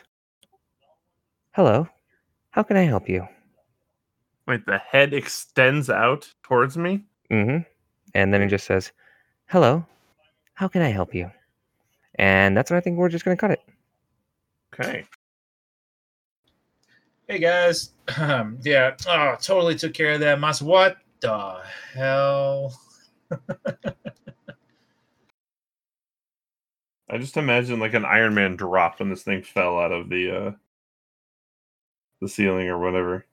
[1.51, 1.88] hello
[2.51, 3.28] how can i help you?
[4.47, 7.03] Wait, the head extends out towards me.
[7.30, 7.57] mm-hmm.
[8.13, 8.91] And then it just says
[9.47, 9.86] hello
[10.53, 11.30] how can i help you
[12.16, 13.62] and that's when i think we're just gonna cut it
[14.74, 15.05] Okay.
[17.28, 20.39] Hey guys, um, yeah, oh, totally took care of that.
[20.39, 21.62] Mas, what the
[21.93, 22.74] hell?
[27.09, 30.32] I just imagine like an Iron Man drop when this thing fell out of the
[30.32, 30.51] uh
[32.22, 33.26] the ceiling or whatever.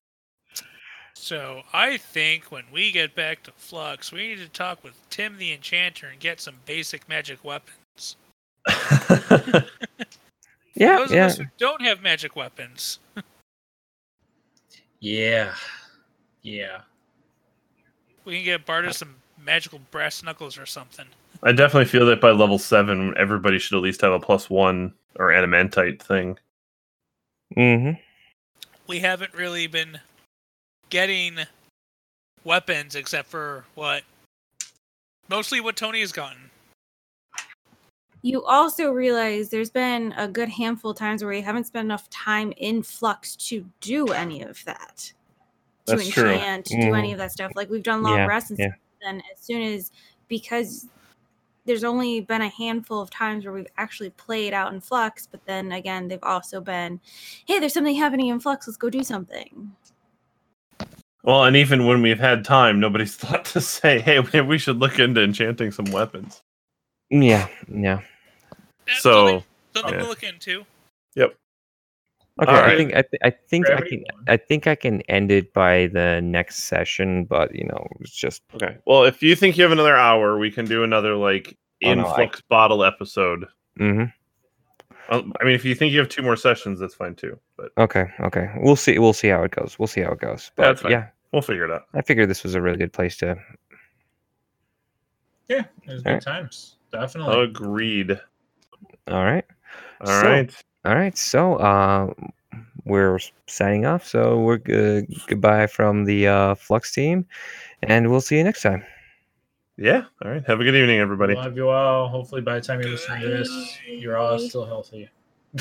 [1.14, 5.38] So I think when we get back to Flux, we need to talk with Tim
[5.38, 8.16] the Enchanter and get some basic magic weapons.
[10.78, 11.24] Yeah, Those yeah.
[11.24, 13.00] of us who don't have magic weapons.
[15.00, 15.54] Yeah.
[16.42, 16.80] Yeah.
[18.24, 19.14] We can get Barda some
[19.44, 21.06] magical brass knuckles or something.
[21.44, 24.92] I definitely feel that by level seven, everybody should at least have a plus one
[25.14, 26.36] or adamantite thing.
[27.56, 27.92] Mm-hmm.
[28.88, 30.00] We haven't really been
[30.90, 31.36] getting
[32.42, 34.02] weapons except for what
[35.28, 36.47] mostly what Tony has gotten.
[38.22, 42.10] You also realize there's been a good handful of times where we haven't spent enough
[42.10, 45.12] time in flux to do any of that.
[45.86, 46.30] To That's true.
[46.30, 47.12] enchant, to do any mm-hmm.
[47.12, 47.52] of that stuff.
[47.54, 48.68] Like we've done long Yeah, rests and yeah.
[48.68, 48.78] stuff.
[49.00, 49.92] Then as soon as
[50.26, 50.88] because
[51.64, 55.44] there's only been a handful of times where we've actually played out in flux, but
[55.44, 57.00] then again, they've also been,
[57.46, 59.70] hey, there's something happening in flux, let's go do something.
[61.22, 64.98] Well, and even when we've had time, nobody's thought to say, "Hey, we should look
[64.98, 66.42] into enchanting some weapons."
[67.10, 68.00] Yeah, yeah.
[68.86, 69.44] Yeah, So, something,
[69.74, 70.00] something yeah.
[70.00, 70.64] to look into.
[71.14, 71.34] Yep.
[72.40, 74.24] Okay, I think I, th- I think I can one.
[74.28, 78.42] I think I can end it by the next session, but you know, it's just
[78.54, 78.76] Okay.
[78.86, 82.04] Well, if you think you have another hour, we can do another like Oh, no,
[82.04, 83.46] I- influx bottle episode.
[83.76, 84.04] hmm
[85.10, 87.38] Um, I mean, if you think you have two more sessions, that's fine too.
[87.56, 88.50] But okay, okay.
[88.58, 88.98] We'll see.
[88.98, 89.76] We'll see how it goes.
[89.78, 90.52] We'll see how it goes.
[90.54, 90.92] But that's fine.
[90.92, 91.86] yeah, we'll figure it out.
[91.94, 93.36] I figured this was a really good place to.
[95.48, 95.64] Yeah.
[95.86, 96.22] It was good Alright.
[96.22, 96.76] times.
[96.92, 97.42] Definitely.
[97.44, 98.12] Agreed.
[99.08, 99.44] All right,
[100.00, 100.64] All So- right.
[100.84, 101.16] all right.
[101.16, 102.12] So, uh,
[102.84, 104.06] we're signing off.
[104.06, 105.06] So we're good.
[105.26, 107.26] Goodbye from the uh, Flux team,
[107.82, 108.82] and we'll see you next time.
[109.76, 110.04] Yeah.
[110.24, 110.44] All right.
[110.46, 111.34] Have a good evening, everybody.
[111.34, 112.08] Love you all.
[112.08, 115.08] Hopefully, by the time you listen to this, you're all still healthy.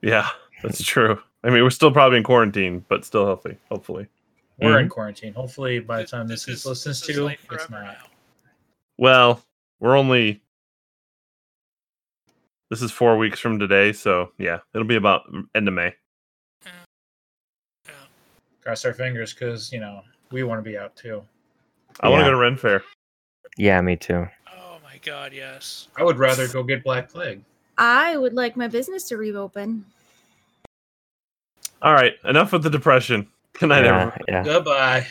[0.00, 0.28] Yeah,
[0.62, 1.20] that's true.
[1.42, 3.56] I mean, we're still probably in quarantine, but still healthy.
[3.68, 4.06] Hopefully.
[4.60, 5.32] We're in quarantine.
[5.34, 7.96] Hopefully, by the time this, this is is- listens to, it's not.
[8.96, 9.42] Well,
[9.80, 10.40] we're only.
[12.70, 15.22] This is four weeks from today, so yeah, it'll be about
[15.54, 15.94] end of May.
[18.62, 21.22] Cross our fingers because you know we want to be out too.
[22.00, 22.26] I want to Yeah.
[22.26, 22.82] go to Ren Fair.
[23.56, 24.28] Yeah, me too.
[24.54, 25.88] Oh my god, yes.
[25.96, 27.42] I would rather go get Black Plague.
[27.78, 29.84] I would like my business to reopen.
[31.80, 33.28] All right, enough with the depression.
[33.54, 34.18] Good night, Yeah, everyone.
[34.28, 34.44] yeah.
[34.44, 35.06] Goodbye.